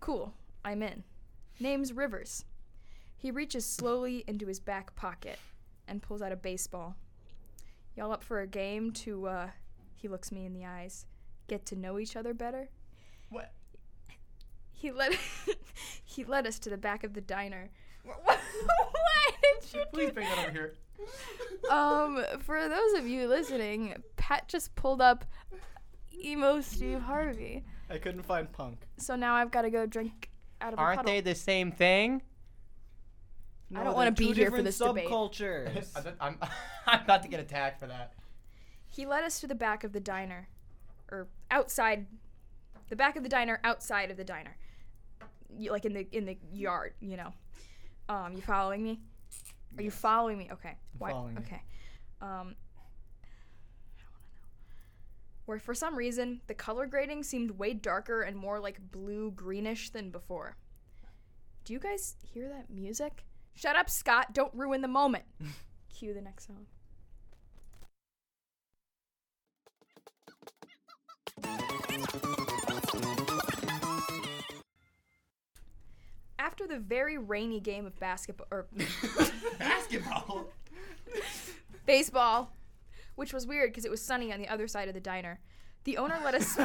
Cool. 0.00 0.34
I'm 0.64 0.82
in. 0.82 1.04
Name's 1.60 1.92
Rivers. 1.92 2.44
He 3.16 3.30
reaches 3.30 3.64
slowly 3.64 4.24
into 4.26 4.46
his 4.46 4.60
back 4.60 4.94
pocket 4.96 5.38
and 5.88 6.02
pulls 6.02 6.20
out 6.20 6.32
a 6.32 6.36
baseball. 6.36 6.96
Y'all 7.96 8.12
up 8.12 8.24
for 8.24 8.40
a 8.40 8.46
game 8.46 8.90
to, 8.90 9.26
uh, 9.26 9.48
he 9.94 10.08
looks 10.08 10.32
me 10.32 10.44
in 10.44 10.52
the 10.52 10.64
eyes, 10.64 11.06
get 11.46 11.64
to 11.66 11.76
know 11.76 11.98
each 11.98 12.16
other 12.16 12.34
better? 12.34 12.68
What? 13.30 13.52
He 14.72 14.90
led, 14.90 15.16
he 16.04 16.24
led 16.24 16.46
us 16.46 16.58
to 16.60 16.70
the 16.70 16.76
back 16.76 17.04
of 17.04 17.14
the 17.14 17.20
diner. 17.20 17.70
Why 18.24 18.36
did 19.42 19.74
you 19.74 19.84
Please 19.92 20.06
do 20.08 20.12
bring 20.12 20.28
that 20.28 20.38
over 20.38 20.50
here. 20.50 20.74
um, 21.70 22.24
for 22.40 22.68
those 22.68 22.94
of 22.98 23.06
you 23.06 23.26
listening, 23.28 24.02
Pat 24.16 24.48
just 24.48 24.74
pulled 24.74 25.00
up 25.00 25.24
emo 26.22 26.60
Steve 26.60 27.00
Harvey. 27.02 27.64
I 27.90 27.98
couldn't 27.98 28.22
find 28.22 28.50
punk. 28.50 28.86
So 28.98 29.16
now 29.16 29.34
I've 29.34 29.50
got 29.50 29.62
to 29.62 29.70
go 29.70 29.86
drink 29.86 30.30
out 30.60 30.72
of 30.72 30.78
a 30.78 30.82
Aren't 30.82 30.98
puddle. 31.00 31.12
they 31.12 31.20
the 31.20 31.34
same 31.34 31.70
thing? 31.72 32.22
I 33.74 33.82
don't 33.82 33.94
wanna 33.94 34.10
they're 34.10 34.28
be 34.28 34.28
two 34.28 34.32
here 34.34 34.50
for 34.50 34.58
different 34.62 34.64
this 34.66 34.78
debate. 34.78 35.08
subcultures. 35.08 36.14
I'm, 36.20 36.38
I'm 36.86 37.00
about 37.02 37.22
to 37.22 37.28
get 37.28 37.40
attacked 37.40 37.80
for 37.80 37.86
that. 37.88 38.12
He 38.88 39.04
led 39.06 39.24
us 39.24 39.40
to 39.40 39.46
the 39.48 39.54
back 39.56 39.82
of 39.82 39.92
the 39.92 39.98
diner, 40.00 40.48
or 41.10 41.26
outside, 41.50 42.06
the 42.88 42.94
back 42.94 43.16
of 43.16 43.24
the 43.24 43.28
diner, 43.28 43.58
outside 43.64 44.10
of 44.12 44.16
the 44.16 44.22
diner, 44.24 44.56
Y- 45.48 45.68
like 45.70 45.84
in 45.84 45.92
the 45.94 46.06
in 46.12 46.24
the 46.26 46.36
yard. 46.52 46.92
You 47.00 47.16
know. 47.16 47.32
Um, 48.08 48.34
you 48.34 48.42
following 48.42 48.82
me? 48.82 49.00
Are 49.76 49.82
you 49.82 49.90
following 49.90 50.38
me? 50.38 50.48
Okay. 50.52 50.76
Why? 50.98 51.10
following 51.10 51.36
you. 51.36 51.40
okay. 51.40 51.62
Um, 52.20 52.28
I 52.28 53.96
don't 53.98 54.10
wanna 54.12 54.26
know. 54.34 54.48
Where 55.46 55.58
for 55.58 55.74
some 55.74 55.96
reason 55.96 56.40
the 56.46 56.54
color 56.54 56.86
grading 56.86 57.22
seemed 57.22 57.52
way 57.52 57.74
darker 57.74 58.22
and 58.22 58.36
more 58.36 58.60
like 58.60 58.78
blue 58.90 59.30
greenish 59.32 59.90
than 59.90 60.10
before. 60.10 60.56
Do 61.64 61.72
you 61.72 61.78
guys 61.78 62.16
hear 62.22 62.48
that 62.48 62.68
music? 62.70 63.24
Shut 63.54 63.76
up, 63.76 63.88
Scott! 63.88 64.34
Don't 64.34 64.52
ruin 64.54 64.82
the 64.82 64.88
moment. 64.88 65.24
Cue 65.94 66.12
the 66.12 66.20
next 66.20 66.48
song. 66.48 66.66
After 76.44 76.66
the 76.66 76.78
very 76.78 77.16
rainy 77.16 77.58
game 77.58 77.86
of 77.86 77.98
basketball 77.98 78.46
or 78.50 78.66
Basketball. 79.58 80.50
baseball, 81.86 82.52
which 83.14 83.32
was 83.32 83.46
weird 83.46 83.70
because 83.70 83.86
it 83.86 83.90
was 83.90 84.02
sunny 84.02 84.30
on 84.30 84.38
the 84.38 84.48
other 84.48 84.68
side 84.68 84.88
of 84.88 84.92
the 84.92 85.00
diner, 85.00 85.40
the 85.84 85.96
owner 85.96 86.20
let 86.22 86.34
us. 86.34 86.54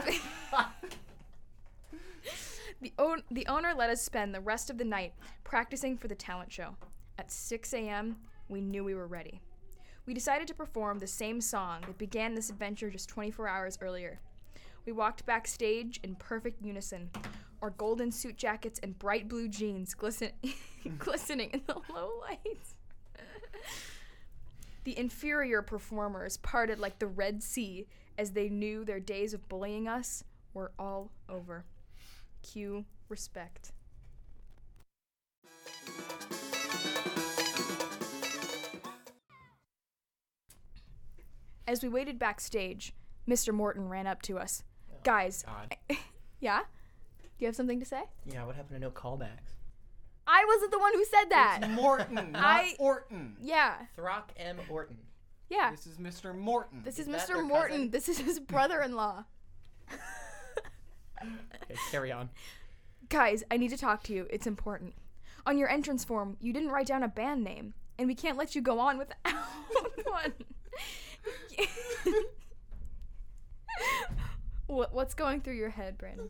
the, 2.81 2.91
own, 2.99 3.23
the 3.31 3.47
owner 3.47 3.73
let 3.73 3.89
us 3.89 4.01
spend 4.01 4.35
the 4.35 4.41
rest 4.41 4.69
of 4.69 4.77
the 4.77 4.83
night 4.83 5.13
practicing 5.45 5.97
for 5.97 6.09
the 6.09 6.15
talent 6.15 6.51
show. 6.51 6.75
At 7.17 7.31
6 7.31 7.73
a.m., 7.73 8.17
we 8.49 8.59
knew 8.59 8.83
we 8.83 8.95
were 8.95 9.07
ready. 9.07 9.39
We 10.05 10.13
decided 10.13 10.49
to 10.49 10.53
perform 10.53 10.99
the 10.99 11.07
same 11.07 11.39
song 11.39 11.83
that 11.87 11.97
began 11.97 12.35
this 12.35 12.49
adventure 12.49 12.89
just 12.89 13.07
24 13.07 13.47
hours 13.47 13.77
earlier. 13.79 14.19
We 14.85 14.91
walked 14.91 15.25
backstage 15.25 15.99
in 16.03 16.15
perfect 16.15 16.61
unison, 16.61 17.09
our 17.61 17.69
golden 17.71 18.11
suit 18.11 18.37
jackets 18.37 18.79
and 18.81 18.97
bright 18.97 19.27
blue 19.27 19.47
jeans 19.47 19.93
glisten- 19.93 20.31
glistening 20.97 21.51
in 21.51 21.61
the 21.67 21.75
low 21.93 22.11
lights. 22.21 22.75
the 24.85 24.97
inferior 24.97 25.61
performers 25.61 26.37
parted 26.37 26.79
like 26.79 26.99
the 26.99 27.07
Red 27.07 27.43
Sea 27.43 27.87
as 28.17 28.31
they 28.31 28.49
knew 28.49 28.83
their 28.83 28.99
days 28.99 29.33
of 29.33 29.47
bullying 29.49 29.87
us 29.87 30.23
were 30.53 30.71
all 30.79 31.11
over. 31.29 31.65
Cue 32.41 32.85
respect. 33.09 33.71
As 41.67 41.83
we 41.83 41.89
waited 41.89 42.17
backstage, 42.17 42.93
Mr. 43.27 43.53
Morton 43.53 43.89
ran 43.89 44.07
up 44.07 44.21
to 44.23 44.39
us. 44.39 44.63
Guys, 45.03 45.43
God. 45.45 45.75
yeah? 46.39 46.59
Do 47.21 47.27
you 47.39 47.47
have 47.47 47.55
something 47.55 47.79
to 47.79 47.85
say? 47.85 48.03
Yeah, 48.25 48.45
what 48.45 48.55
happened 48.55 48.75
to 48.75 48.79
no 48.79 48.91
callbacks? 48.91 49.55
I 50.27 50.45
wasn't 50.47 50.71
the 50.71 50.79
one 50.79 50.93
who 50.93 51.05
said 51.05 51.25
that. 51.29 51.59
It's 51.63 51.71
Morton, 51.71 52.15
not 52.31 52.35
I- 52.35 52.75
Orton. 52.79 53.35
yeah, 53.41 53.75
Throck 53.95 54.31
M. 54.37 54.57
Orton. 54.69 54.97
yeah. 55.49 55.71
This 55.71 55.87
is 55.87 55.97
Mr. 55.97 56.35
Morton. 56.37 56.81
This 56.83 56.99
is 56.99 57.07
Is 57.07 57.15
Mr. 57.15 57.43
Morton. 57.45 57.69
cousin? 57.77 57.89
This 57.91 58.09
is 58.09 58.19
his 58.19 58.39
brother-in-law. 58.51 59.23
Okay, 61.21 61.75
carry 61.91 62.11
on. 62.11 62.29
Guys, 63.09 63.43
I 63.49 63.57
need 63.57 63.69
to 63.69 63.77
talk 63.77 64.03
to 64.03 64.13
you. 64.13 64.27
It's 64.29 64.45
important. 64.47 64.93
On 65.45 65.57
your 65.57 65.69
entrance 65.69 66.03
form, 66.03 66.37
you 66.39 66.53
didn't 66.53 66.69
write 66.69 66.85
down 66.87 67.01
a 67.03 67.07
band 67.07 67.43
name, 67.43 67.73
and 67.97 68.07
we 68.07 68.13
can't 68.15 68.37
let 68.37 68.53
you 68.55 68.61
go 68.61 68.79
on 68.79 68.97
without 68.97 69.17
one. 70.05 70.33
What, 74.69 74.93
what's 74.93 75.15
going 75.15 75.41
through 75.41 75.55
your 75.55 75.71
head, 75.71 75.97
Brannon? 75.97 76.29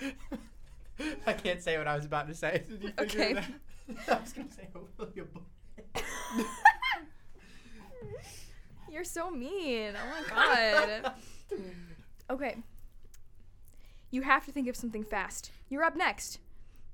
I 1.26 1.32
can't 1.32 1.60
say 1.60 1.76
what 1.78 1.88
I 1.88 1.96
was 1.96 2.04
about 2.04 2.28
to 2.28 2.34
say. 2.34 2.62
Did 2.68 2.80
you 2.80 2.92
Okay. 2.96 3.32
it 3.32 3.38
out? 3.38 3.44
I 4.08 4.20
was 4.20 4.32
gonna 4.32 4.52
say 4.52 4.68
hopefully 4.72 5.10
a 5.18 5.24
book. 5.24 6.04
You're 8.88 9.02
so 9.02 9.32
mean. 9.32 9.94
Oh 9.96 10.22
my 10.22 10.28
god. 11.02 11.12
okay. 12.30 12.56
You 14.12 14.22
have 14.22 14.46
to 14.46 14.52
think 14.52 14.68
of 14.68 14.76
something 14.76 15.02
fast. 15.02 15.50
You're 15.68 15.82
up 15.82 15.96
next. 15.96 16.38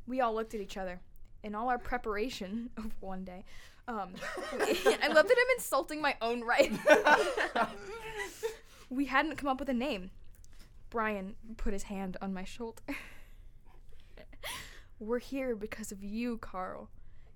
We 0.06 0.22
all 0.22 0.34
looked 0.34 0.54
at 0.54 0.60
each 0.62 0.78
other. 0.78 1.00
In 1.42 1.54
all 1.54 1.68
our 1.68 1.78
preparation 1.78 2.70
of 2.78 2.94
one 3.00 3.24
day, 3.24 3.44
um, 3.86 4.14
I 4.54 5.08
love 5.08 5.28
that 5.28 5.36
I'm 5.38 5.56
insulting 5.56 6.00
my 6.00 6.16
own 6.22 6.40
right. 6.40 6.72
we 8.88 9.04
hadn't 9.04 9.36
come 9.36 9.50
up 9.50 9.60
with 9.60 9.68
a 9.68 9.74
name. 9.74 10.10
Brian 10.90 11.34
put 11.56 11.72
his 11.72 11.84
hand 11.84 12.16
on 12.20 12.32
my 12.32 12.44
shoulder. 12.44 12.82
We're 15.00 15.18
here 15.18 15.54
because 15.54 15.92
of 15.92 16.02
you, 16.02 16.38
Carl. 16.38 16.88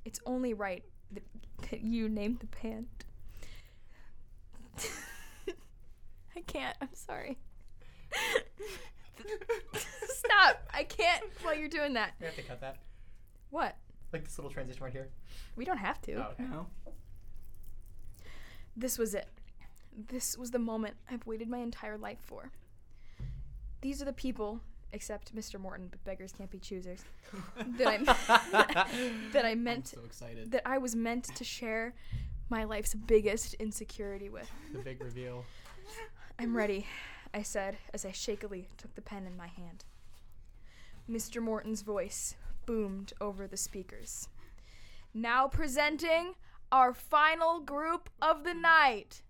It's 0.04 0.20
only 0.26 0.52
right 0.54 0.84
that, 1.12 1.22
that 1.70 1.82
you 1.82 2.08
named 2.08 2.40
the 2.40 2.46
band. 2.46 2.88
I 6.36 6.40
can't. 6.46 6.76
I'm 6.80 6.94
sorry. 6.94 7.38
Stop. 9.74 10.66
I 10.72 10.84
can't 10.84 11.22
while 11.42 11.54
you're 11.54 11.68
doing 11.68 11.92
that. 11.94 12.14
We 12.18 12.26
have 12.26 12.36
to 12.36 12.42
cut 12.42 12.60
that. 12.60 12.78
What? 13.50 13.76
Like 14.12 14.24
this 14.24 14.38
little 14.38 14.50
transition 14.50 14.82
right 14.82 14.92
here. 14.92 15.08
We 15.56 15.64
don't 15.64 15.78
have 15.78 16.00
to. 16.02 16.14
Oh, 16.14 16.28
okay. 16.32 16.44
No. 16.44 16.66
This 18.76 18.98
was 18.98 19.14
it. 19.14 19.28
This 19.94 20.36
was 20.38 20.50
the 20.50 20.58
moment 20.58 20.94
I've 21.10 21.26
waited 21.26 21.48
my 21.48 21.58
entire 21.58 21.98
life 21.98 22.18
for. 22.22 22.50
These 23.82 24.00
are 24.00 24.04
the 24.04 24.12
people, 24.12 24.60
except 24.92 25.34
Mr. 25.34 25.60
Morton, 25.60 25.88
but 25.90 26.02
beggars 26.04 26.32
can't 26.32 26.50
be 26.50 26.58
choosers, 26.58 27.04
that 27.78 27.86
I 27.86 28.86
that 29.32 29.44
I 29.44 29.54
meant 29.54 29.88
so 29.88 30.00
excited. 30.04 30.50
that 30.52 30.62
I 30.64 30.78
was 30.78 30.94
meant 30.96 31.24
to 31.24 31.44
share 31.44 31.94
my 32.48 32.64
life's 32.64 32.94
biggest 32.94 33.54
insecurity 33.54 34.28
with. 34.28 34.50
The 34.72 34.78
big 34.78 35.02
reveal. 35.02 35.44
I'm 36.38 36.56
ready, 36.56 36.86
I 37.34 37.42
said 37.42 37.76
as 37.92 38.04
I 38.06 38.12
shakily 38.12 38.68
took 38.78 38.94
the 38.94 39.02
pen 39.02 39.26
in 39.26 39.36
my 39.36 39.48
hand. 39.48 39.84
Mr. 41.10 41.42
Morton's 41.42 41.82
voice 41.82 42.36
boomed 42.64 43.12
over 43.20 43.46
the 43.46 43.56
speakers. 43.56 44.28
Now 45.12 45.48
presenting 45.48 46.34
our 46.70 46.94
final 46.94 47.60
group 47.60 48.08
of 48.22 48.44
the 48.44 48.54
night 48.54 49.22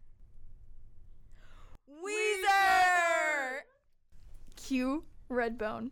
Weezer! 1.88 3.62
Cue 4.72 5.04
Redbone. 5.30 5.90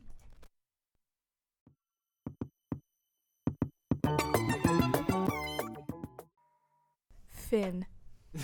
Finn. 7.29 7.85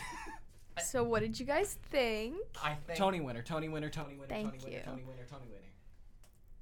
so, 0.85 1.03
what 1.03 1.21
did 1.21 1.41
you 1.41 1.47
guys 1.47 1.79
think? 1.89 2.37
I 2.63 2.75
think. 2.75 2.99
Tony 2.99 3.21
winner, 3.21 3.41
Tony 3.41 3.71
winner, 3.71 3.89
Tony 3.89 4.17
winner, 4.17 4.29
Thank 4.29 4.51
Tony 4.51 4.65
winner, 4.65 4.77
you. 4.77 4.83
Tony 4.85 5.05
winner, 5.05 5.25
Tony 5.27 5.47
winner. 5.47 5.73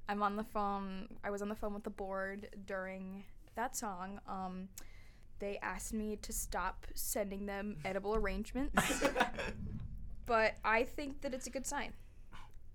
I'm 0.07 0.23
on 0.23 0.37
the 0.37 0.45
phone. 0.45 1.09
I 1.21 1.29
was 1.29 1.41
on 1.41 1.49
the 1.49 1.55
phone 1.55 1.73
with 1.73 1.83
the 1.83 1.89
board 1.89 2.47
during 2.65 3.25
that 3.55 3.75
song. 3.75 4.21
Um, 4.25 4.69
they 5.39 5.59
asked 5.61 5.93
me 5.93 6.15
to 6.21 6.31
stop 6.31 6.87
sending 6.93 7.45
them 7.45 7.75
edible 7.83 8.15
arrangements, 8.15 9.03
but 10.25 10.53
I 10.63 10.85
think 10.85 11.19
that 11.23 11.33
it's 11.33 11.47
a 11.47 11.49
good 11.49 11.67
sign. 11.67 11.91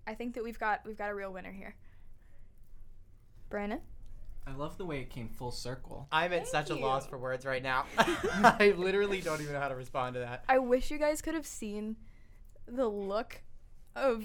I 0.06 0.14
think 0.14 0.34
that 0.34 0.44
we've 0.44 0.58
got 0.58 0.80
we've 0.86 0.98
got 0.98 1.10
a 1.10 1.14
real 1.14 1.32
winner 1.32 1.52
here. 1.52 1.74
Brannon, 3.48 3.80
I 4.46 4.52
love 4.52 4.78
the 4.78 4.84
way 4.84 5.00
it 5.00 5.10
came 5.10 5.28
full 5.28 5.50
circle. 5.50 6.08
I'm 6.10 6.32
at 6.32 6.48
Thank 6.48 6.48
such 6.48 6.70
a 6.70 6.74
loss 6.74 7.06
for 7.06 7.18
words 7.18 7.44
right 7.44 7.62
now. 7.62 7.84
I 7.98 8.74
literally 8.76 9.20
don't 9.20 9.40
even 9.40 9.54
know 9.54 9.60
how 9.60 9.68
to 9.68 9.74
respond 9.74 10.14
to 10.14 10.20
that. 10.20 10.44
I 10.48 10.58
wish 10.58 10.90
you 10.90 10.98
guys 10.98 11.20
could 11.20 11.34
have 11.34 11.46
seen 11.46 11.96
the 12.66 12.86
look 12.88 13.42
of 13.96 14.24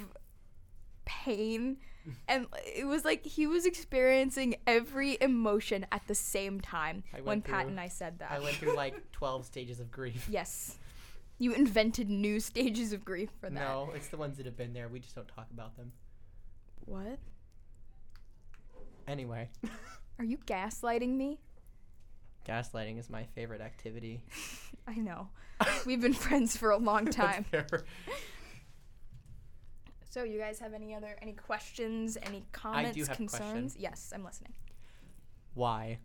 pain 1.05 1.77
and 2.27 2.47
it 2.65 2.85
was 2.85 3.03
like 3.03 3.25
he 3.25 3.47
was 3.47 3.65
experiencing 3.65 4.55
every 4.67 5.17
emotion 5.21 5.85
at 5.91 6.05
the 6.07 6.15
same 6.15 6.61
time 6.61 7.03
I 7.15 7.21
when 7.21 7.41
Pat 7.41 7.61
through- 7.61 7.71
and 7.71 7.79
I 7.79 7.87
said 7.87 8.19
that. 8.19 8.31
I 8.31 8.39
went 8.39 8.55
through 8.57 8.75
like 8.75 9.11
12 9.11 9.45
stages 9.45 9.79
of 9.79 9.91
grief. 9.91 10.27
Yes. 10.29 10.77
You 11.37 11.53
invented 11.53 12.09
new 12.09 12.39
stages 12.39 12.93
of 12.93 13.03
grief 13.03 13.29
for 13.39 13.49
that. 13.49 13.53
No, 13.53 13.89
it's 13.93 14.07
the 14.07 14.17
ones 14.17 14.37
that 14.37 14.45
have 14.45 14.55
been 14.55 14.73
there. 14.73 14.87
We 14.87 14.99
just 14.99 15.15
don't 15.15 15.27
talk 15.27 15.47
about 15.51 15.75
them. 15.75 15.91
What? 16.85 17.19
Anyway, 19.07 19.49
Are 20.19 20.25
you 20.25 20.37
gaslighting 20.37 21.15
me? 21.15 21.39
gaslighting 22.47 22.99
is 22.99 23.09
my 23.09 23.23
favorite 23.23 23.59
activity. 23.61 24.23
I 24.87 24.93
know. 24.95 25.29
We've 25.85 25.99
been 26.01 26.13
friends 26.13 26.55
for 26.55 26.69
a 26.69 26.77
long 26.77 27.05
time. 27.11 27.45
So, 30.09 30.23
you 30.23 30.37
guys 30.39 30.59
have 30.59 30.73
any 30.73 30.93
other 30.95 31.17
any 31.21 31.33
questions, 31.33 32.17
any 32.21 32.45
comments, 32.51 32.97
have 32.97 33.09
a 33.09 33.15
question. 33.15 33.27
concerns? 33.27 33.75
Yes, 33.77 34.13
I'm 34.15 34.23
listening. 34.23 34.53
Why? 35.55 35.97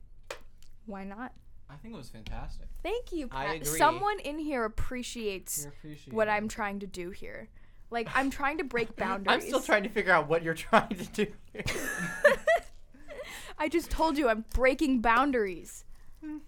Why 0.87 1.05
not? 1.05 1.33
I 1.71 1.77
think 1.77 1.95
it 1.95 1.97
was 1.97 2.09
fantastic. 2.09 2.67
Thank 2.83 3.13
you, 3.13 3.29
I 3.31 3.55
agree. 3.55 3.79
Someone 3.79 4.19
in 4.21 4.39
here 4.39 4.65
appreciates 4.65 5.69
what 6.11 6.29
I'm 6.29 6.49
trying 6.49 6.81
to 6.81 6.87
do 6.87 7.11
here. 7.11 7.49
Like 7.91 8.09
I'm 8.15 8.31
trying 8.31 8.59
to 8.59 8.65
break 8.65 8.97
boundaries. 8.97 9.35
I'm 9.35 9.41
still 9.41 9.61
trying 9.61 9.83
to 9.85 9.89
figure 9.89 10.13
out 10.13 10.29
what 10.29 10.43
you're 10.43 10.55
trying 10.55 10.89
to 10.97 11.07
do. 11.07 11.27
here. 11.53 11.65
I 13.59 13.69
just 13.69 13.91
told 13.91 14.17
you 14.17 14.29
I'm 14.29 14.45
breaking 14.55 15.01
boundaries. 15.01 15.85
Hmm. 16.25 16.39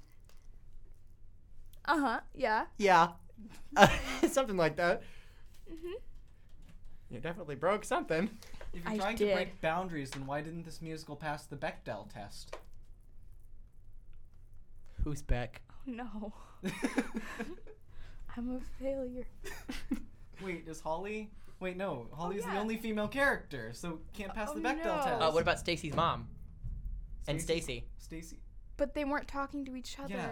Uh 1.85 1.99
huh. 1.99 2.21
Yeah. 2.35 2.67
yeah, 2.79 3.09
something 4.29 4.57
like 4.57 4.77
that. 4.77 5.03
Mhm. 5.71 5.95
You 7.11 7.19
definitely 7.21 7.57
broke 7.57 7.85
something. 7.85 8.31
If 8.73 8.85
you're 8.85 8.93
I 8.95 8.97
trying 8.97 9.17
did. 9.17 9.29
to 9.29 9.35
break 9.35 9.61
boundaries, 9.61 10.11
then 10.11 10.27
why 10.27 10.41
didn't 10.41 10.65
this 10.65 10.81
musical 10.81 11.17
pass 11.17 11.45
the 11.45 11.57
Bechdel 11.57 12.13
test? 12.13 12.57
Who's 15.05 15.23
Beck? 15.23 15.63
Oh 15.71 15.91
no. 15.91 16.33
I'm 18.37 18.57
a 18.57 18.61
failure. 18.83 19.27
Wait, 20.43 20.65
is 20.67 20.81
Holly? 20.81 21.31
Wait, 21.61 21.77
no. 21.77 22.07
Holly's 22.13 22.45
the 22.45 22.51
Oh, 22.51 22.55
yeah. 22.55 22.61
only 22.61 22.77
female 22.77 23.09
character, 23.09 23.71
so 23.73 24.01
can't 24.15 24.33
pass 24.35 24.51
the 24.53 24.59
Oh, 24.59 24.63
Bechdel 24.63 24.85
no. 24.85 25.05
test. 25.05 25.23
Uh, 25.23 25.31
what 25.31 25.43
about 25.43 25.59
Stacy's 25.59 25.95
mom? 25.95 26.29
And 27.29 27.41
Stacy- 27.41 27.61
Stacy. 27.63 27.85
Stacy? 27.99 28.41
But 28.77 28.95
they 28.95 29.05
weren't 29.05 29.29
talking 29.29 29.65
to 29.67 29.77
each 29.77 29.99
other. 29.99 30.15
Yeah. 30.15 30.31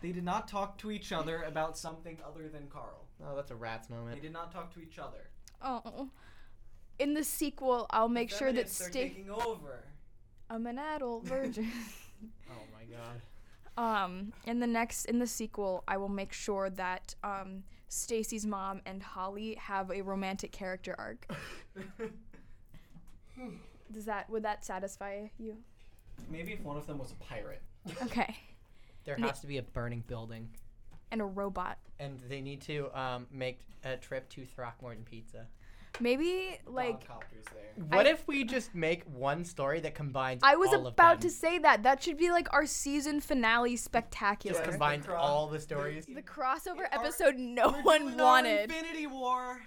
They 0.00 0.10
did 0.12 0.24
not 0.24 0.48
talk 0.48 0.78
to 0.78 0.90
each 0.90 1.12
other 1.12 1.42
about 1.42 1.76
something 1.78 2.18
other 2.26 2.48
than 2.48 2.66
Carl. 2.68 3.06
Oh, 3.24 3.36
that's 3.36 3.50
a 3.52 3.54
rat's 3.54 3.88
moment. 3.90 4.06
They 4.06 4.10
moment. 4.16 4.22
did 4.22 4.32
not 4.32 4.50
talk 4.50 4.72
to 4.74 4.80
each 4.80 4.98
other. 4.98 5.28
Oh. 5.60 6.08
In 6.98 7.14
the 7.14 7.22
sequel, 7.22 7.86
I'll 7.90 8.08
make 8.08 8.30
sure 8.30 8.52
that 8.52 8.68
Feminists 8.68 8.80
are 8.80 8.90
Sta- 8.90 9.00
taking 9.00 9.30
over. 9.30 9.84
I'm 10.50 10.66
an 10.66 10.78
adult 10.78 11.24
virgin. 11.24 11.70
Oh 12.48 12.62
my 12.72 12.84
god. 12.84 13.20
Um, 13.76 14.32
in 14.46 14.60
the 14.60 14.66
next 14.66 15.04
in 15.06 15.18
the 15.18 15.26
sequel, 15.26 15.84
I 15.88 15.96
will 15.96 16.08
make 16.08 16.32
sure 16.32 16.70
that 16.70 17.14
um 17.24 17.64
Stacy's 17.88 18.46
mom 18.46 18.80
and 18.86 19.02
Holly 19.02 19.54
have 19.56 19.90
a 19.90 20.00
romantic 20.02 20.50
character 20.52 20.94
arc. 20.98 21.26
Does 23.92 24.04
that 24.06 24.28
would 24.30 24.42
that 24.44 24.64
satisfy 24.64 25.26
you? 25.38 25.56
Maybe 26.30 26.52
if 26.52 26.60
one 26.62 26.76
of 26.76 26.86
them 26.86 26.98
was 26.98 27.12
a 27.12 27.16
pirate. 27.16 27.62
Okay. 28.02 28.36
There 29.04 29.16
has 29.16 29.40
to 29.40 29.48
be 29.48 29.58
a 29.58 29.62
burning 29.62 30.04
building, 30.06 30.48
And 31.10 31.20
a 31.20 31.24
robot. 31.24 31.78
and 31.98 32.20
they 32.28 32.40
need 32.40 32.60
to 32.62 32.88
um, 32.96 33.26
make 33.32 33.58
a 33.82 33.96
trip 33.96 34.28
to 34.28 34.44
Throckmorton 34.44 35.02
Pizza. 35.02 35.48
Maybe 36.00 36.58
like 36.66 37.06
there. 37.06 37.84
What 37.88 38.06
I- 38.06 38.10
if 38.10 38.26
we 38.26 38.44
just 38.44 38.74
make 38.74 39.04
one 39.04 39.44
story 39.44 39.80
that 39.80 39.94
combines? 39.94 40.40
I 40.44 40.56
was 40.56 40.70
all 40.70 40.86
of 40.86 40.92
about 40.92 41.20
to 41.22 41.30
say 41.30 41.58
that. 41.58 41.82
That 41.84 42.02
should 42.02 42.18
be 42.18 42.30
like 42.30 42.52
our 42.52 42.66
season 42.66 43.20
finale 43.20 43.76
spectacular. 43.76 44.58
just 44.58 44.68
combine 44.70 45.00
The 45.00 45.08
cro- 45.08 45.16
all 45.18 45.46
the 45.48 45.60
stories. 45.60 46.06
the 46.06 46.22
crossover 46.22 46.80
Our- 46.80 47.00
episode 47.00 47.36
no 47.36 47.70
one 47.70 48.16
wanted 48.16 48.70
Infinity 48.70 49.06
War. 49.06 49.60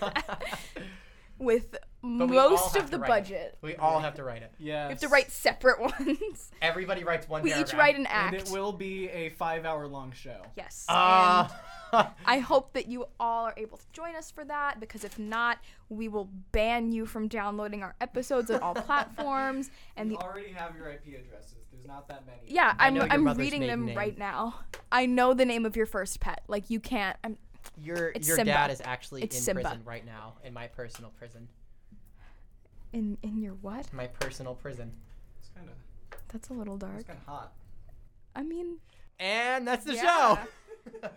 with 1.38 1.76
we 2.02 2.08
most 2.10 2.76
of 2.76 2.90
the 2.90 2.98
write 2.98 3.08
it. 3.08 3.08
budget. 3.08 3.58
we 3.62 3.74
all 3.76 3.98
have 4.00 4.14
to 4.14 4.24
write 4.24 4.42
it. 4.42 4.52
Yeah. 4.58 4.86
We 4.86 4.90
have 4.92 5.00
to 5.00 5.08
write 5.08 5.30
separate 5.32 5.80
ones. 6.00 6.50
Everybody 6.62 7.02
writes 7.02 7.28
one. 7.28 7.42
we 7.42 7.52
each 7.54 7.72
write 7.74 7.96
an 7.96 8.06
And 8.06 8.36
act. 8.36 8.48
it 8.48 8.52
will 8.52 8.72
be 8.72 9.08
a 9.08 9.30
five-hour-long 9.30 10.12
show. 10.12 10.42
yes. 10.56 10.84
Ah. 10.88 11.48
and 11.50 11.60
I 12.26 12.38
hope 12.38 12.72
that 12.74 12.86
you 12.88 13.06
all 13.20 13.44
are 13.46 13.54
able 13.56 13.78
to 13.78 13.84
join 13.92 14.14
us 14.16 14.30
for 14.30 14.44
that 14.44 14.80
because 14.80 15.04
if 15.04 15.18
not, 15.18 15.58
we 15.88 16.08
will 16.08 16.28
ban 16.52 16.92
you 16.92 17.06
from 17.06 17.28
downloading 17.28 17.82
our 17.82 17.94
episodes 18.00 18.50
on 18.50 18.60
all 18.60 18.74
platforms. 18.88 19.70
And 19.96 20.10
we 20.10 20.16
the 20.16 20.22
already 20.22 20.50
have 20.52 20.76
your 20.76 20.88
IP 20.88 21.06
addresses. 21.20 21.54
There's 21.72 21.86
not 21.86 22.08
that 22.08 22.26
many. 22.26 22.38
yeah, 22.46 22.74
I 22.78 22.88
I'm 22.88 23.26
I'm 23.28 23.34
reading 23.36 23.66
them 23.66 23.86
name. 23.86 23.96
right 23.96 24.16
now. 24.16 24.54
I 24.92 25.06
know 25.06 25.34
the 25.34 25.44
name 25.44 25.66
of 25.66 25.76
your 25.76 25.86
first 25.86 26.20
pet. 26.20 26.42
Like 26.48 26.70
you 26.70 26.80
can't. 26.80 27.16
I'm 27.24 27.36
your 27.82 28.08
It's 28.10 28.28
your 28.28 28.36
Simba. 28.36 28.52
dad 28.52 28.70
is 28.70 28.80
actually 28.84 29.22
It's 29.22 29.36
in 29.36 29.42
Simba. 29.42 29.62
prison 29.62 29.82
right 29.84 30.04
now 30.06 30.34
in 30.44 30.52
my 30.54 30.66
personal 30.68 31.10
prison. 31.18 31.48
in 32.92 33.18
in 33.22 33.40
your 33.42 33.54
what? 33.54 33.92
My 33.92 34.06
personal 34.06 34.54
prison. 34.54 34.92
It's 35.40 35.48
kind 35.54 35.68
of 35.68 35.74
That's 36.28 36.48
a 36.50 36.52
little 36.52 36.76
dark. 36.76 36.94
it's 37.00 37.04
kind 37.08 37.18
of 37.18 37.26
hot. 37.26 37.52
I 38.36 38.42
mean, 38.42 38.78
And 39.18 39.66
that's 39.66 39.84
the 39.84 39.94
Yeah. 39.94 40.36
show. 40.36 40.38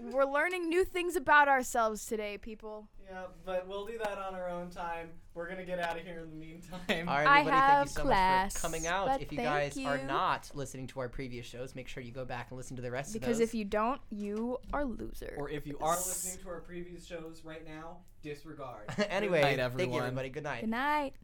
we're 0.00 0.24
learning 0.24 0.68
new 0.68 0.84
things 0.84 1.16
about 1.16 1.48
ourselves 1.48 2.06
today, 2.06 2.38
people. 2.38 2.88
Yeah, 3.10 3.22
but 3.44 3.66
we'll 3.66 3.86
do 3.86 3.98
that 3.98 4.18
on 4.18 4.34
our 4.34 4.48
own 4.48 4.70
time. 4.70 5.08
We're 5.34 5.48
gonna 5.48 5.64
get 5.64 5.80
out 5.80 5.96
of 5.98 6.04
here 6.04 6.20
in 6.20 6.30
the 6.30 6.36
meantime. 6.36 7.08
All 7.08 7.16
right, 7.16 7.26
I 7.26 7.40
everybody, 7.40 7.60
thank 7.60 7.84
you 7.88 7.92
so 7.94 8.02
class, 8.02 8.44
much 8.44 8.52
for 8.54 8.60
coming 8.60 8.86
out. 8.86 9.06
but 9.08 9.22
If 9.22 9.32
you 9.32 9.38
thank 9.38 9.48
guys 9.74 9.76
are 9.84 9.96
you. 9.98 10.04
not 10.06 10.50
listening 10.54 10.86
to 10.88 11.00
our 11.00 11.08
previous 11.08 11.44
shows, 11.46 11.74
make 11.74 11.88
sure 11.88 12.02
you 12.02 12.12
go 12.12 12.24
back 12.24 12.46
and 12.50 12.56
listen 12.58 12.76
to 12.76 12.82
the 12.82 12.90
rest 12.90 13.12
Because 13.12 13.16
of 13.16 13.38
those. 13.38 13.38
Because 13.38 13.40
if 13.48 13.54
you 13.54 13.64
don't, 13.64 14.00
you 14.10 14.58
are 14.72 14.84
loser. 14.84 15.34
Or 15.38 15.50
if 15.50 15.66
you 15.66 15.76
are 15.80 15.96
listening 15.96 16.38
to 16.44 16.50
our 16.50 16.60
previous 16.60 17.04
shows 17.04 17.42
right 17.44 17.66
now, 17.66 17.98
disregard. 18.22 18.84
anyway, 19.08 19.40
Good 19.40 19.42
night, 19.42 19.56
thank 19.56 19.58
you 19.58 19.64
everyone. 19.64 20.02
everybody. 20.02 20.28
Good 20.28 20.44
night. 20.44 20.60
Good 20.60 20.70
night. 20.70 21.14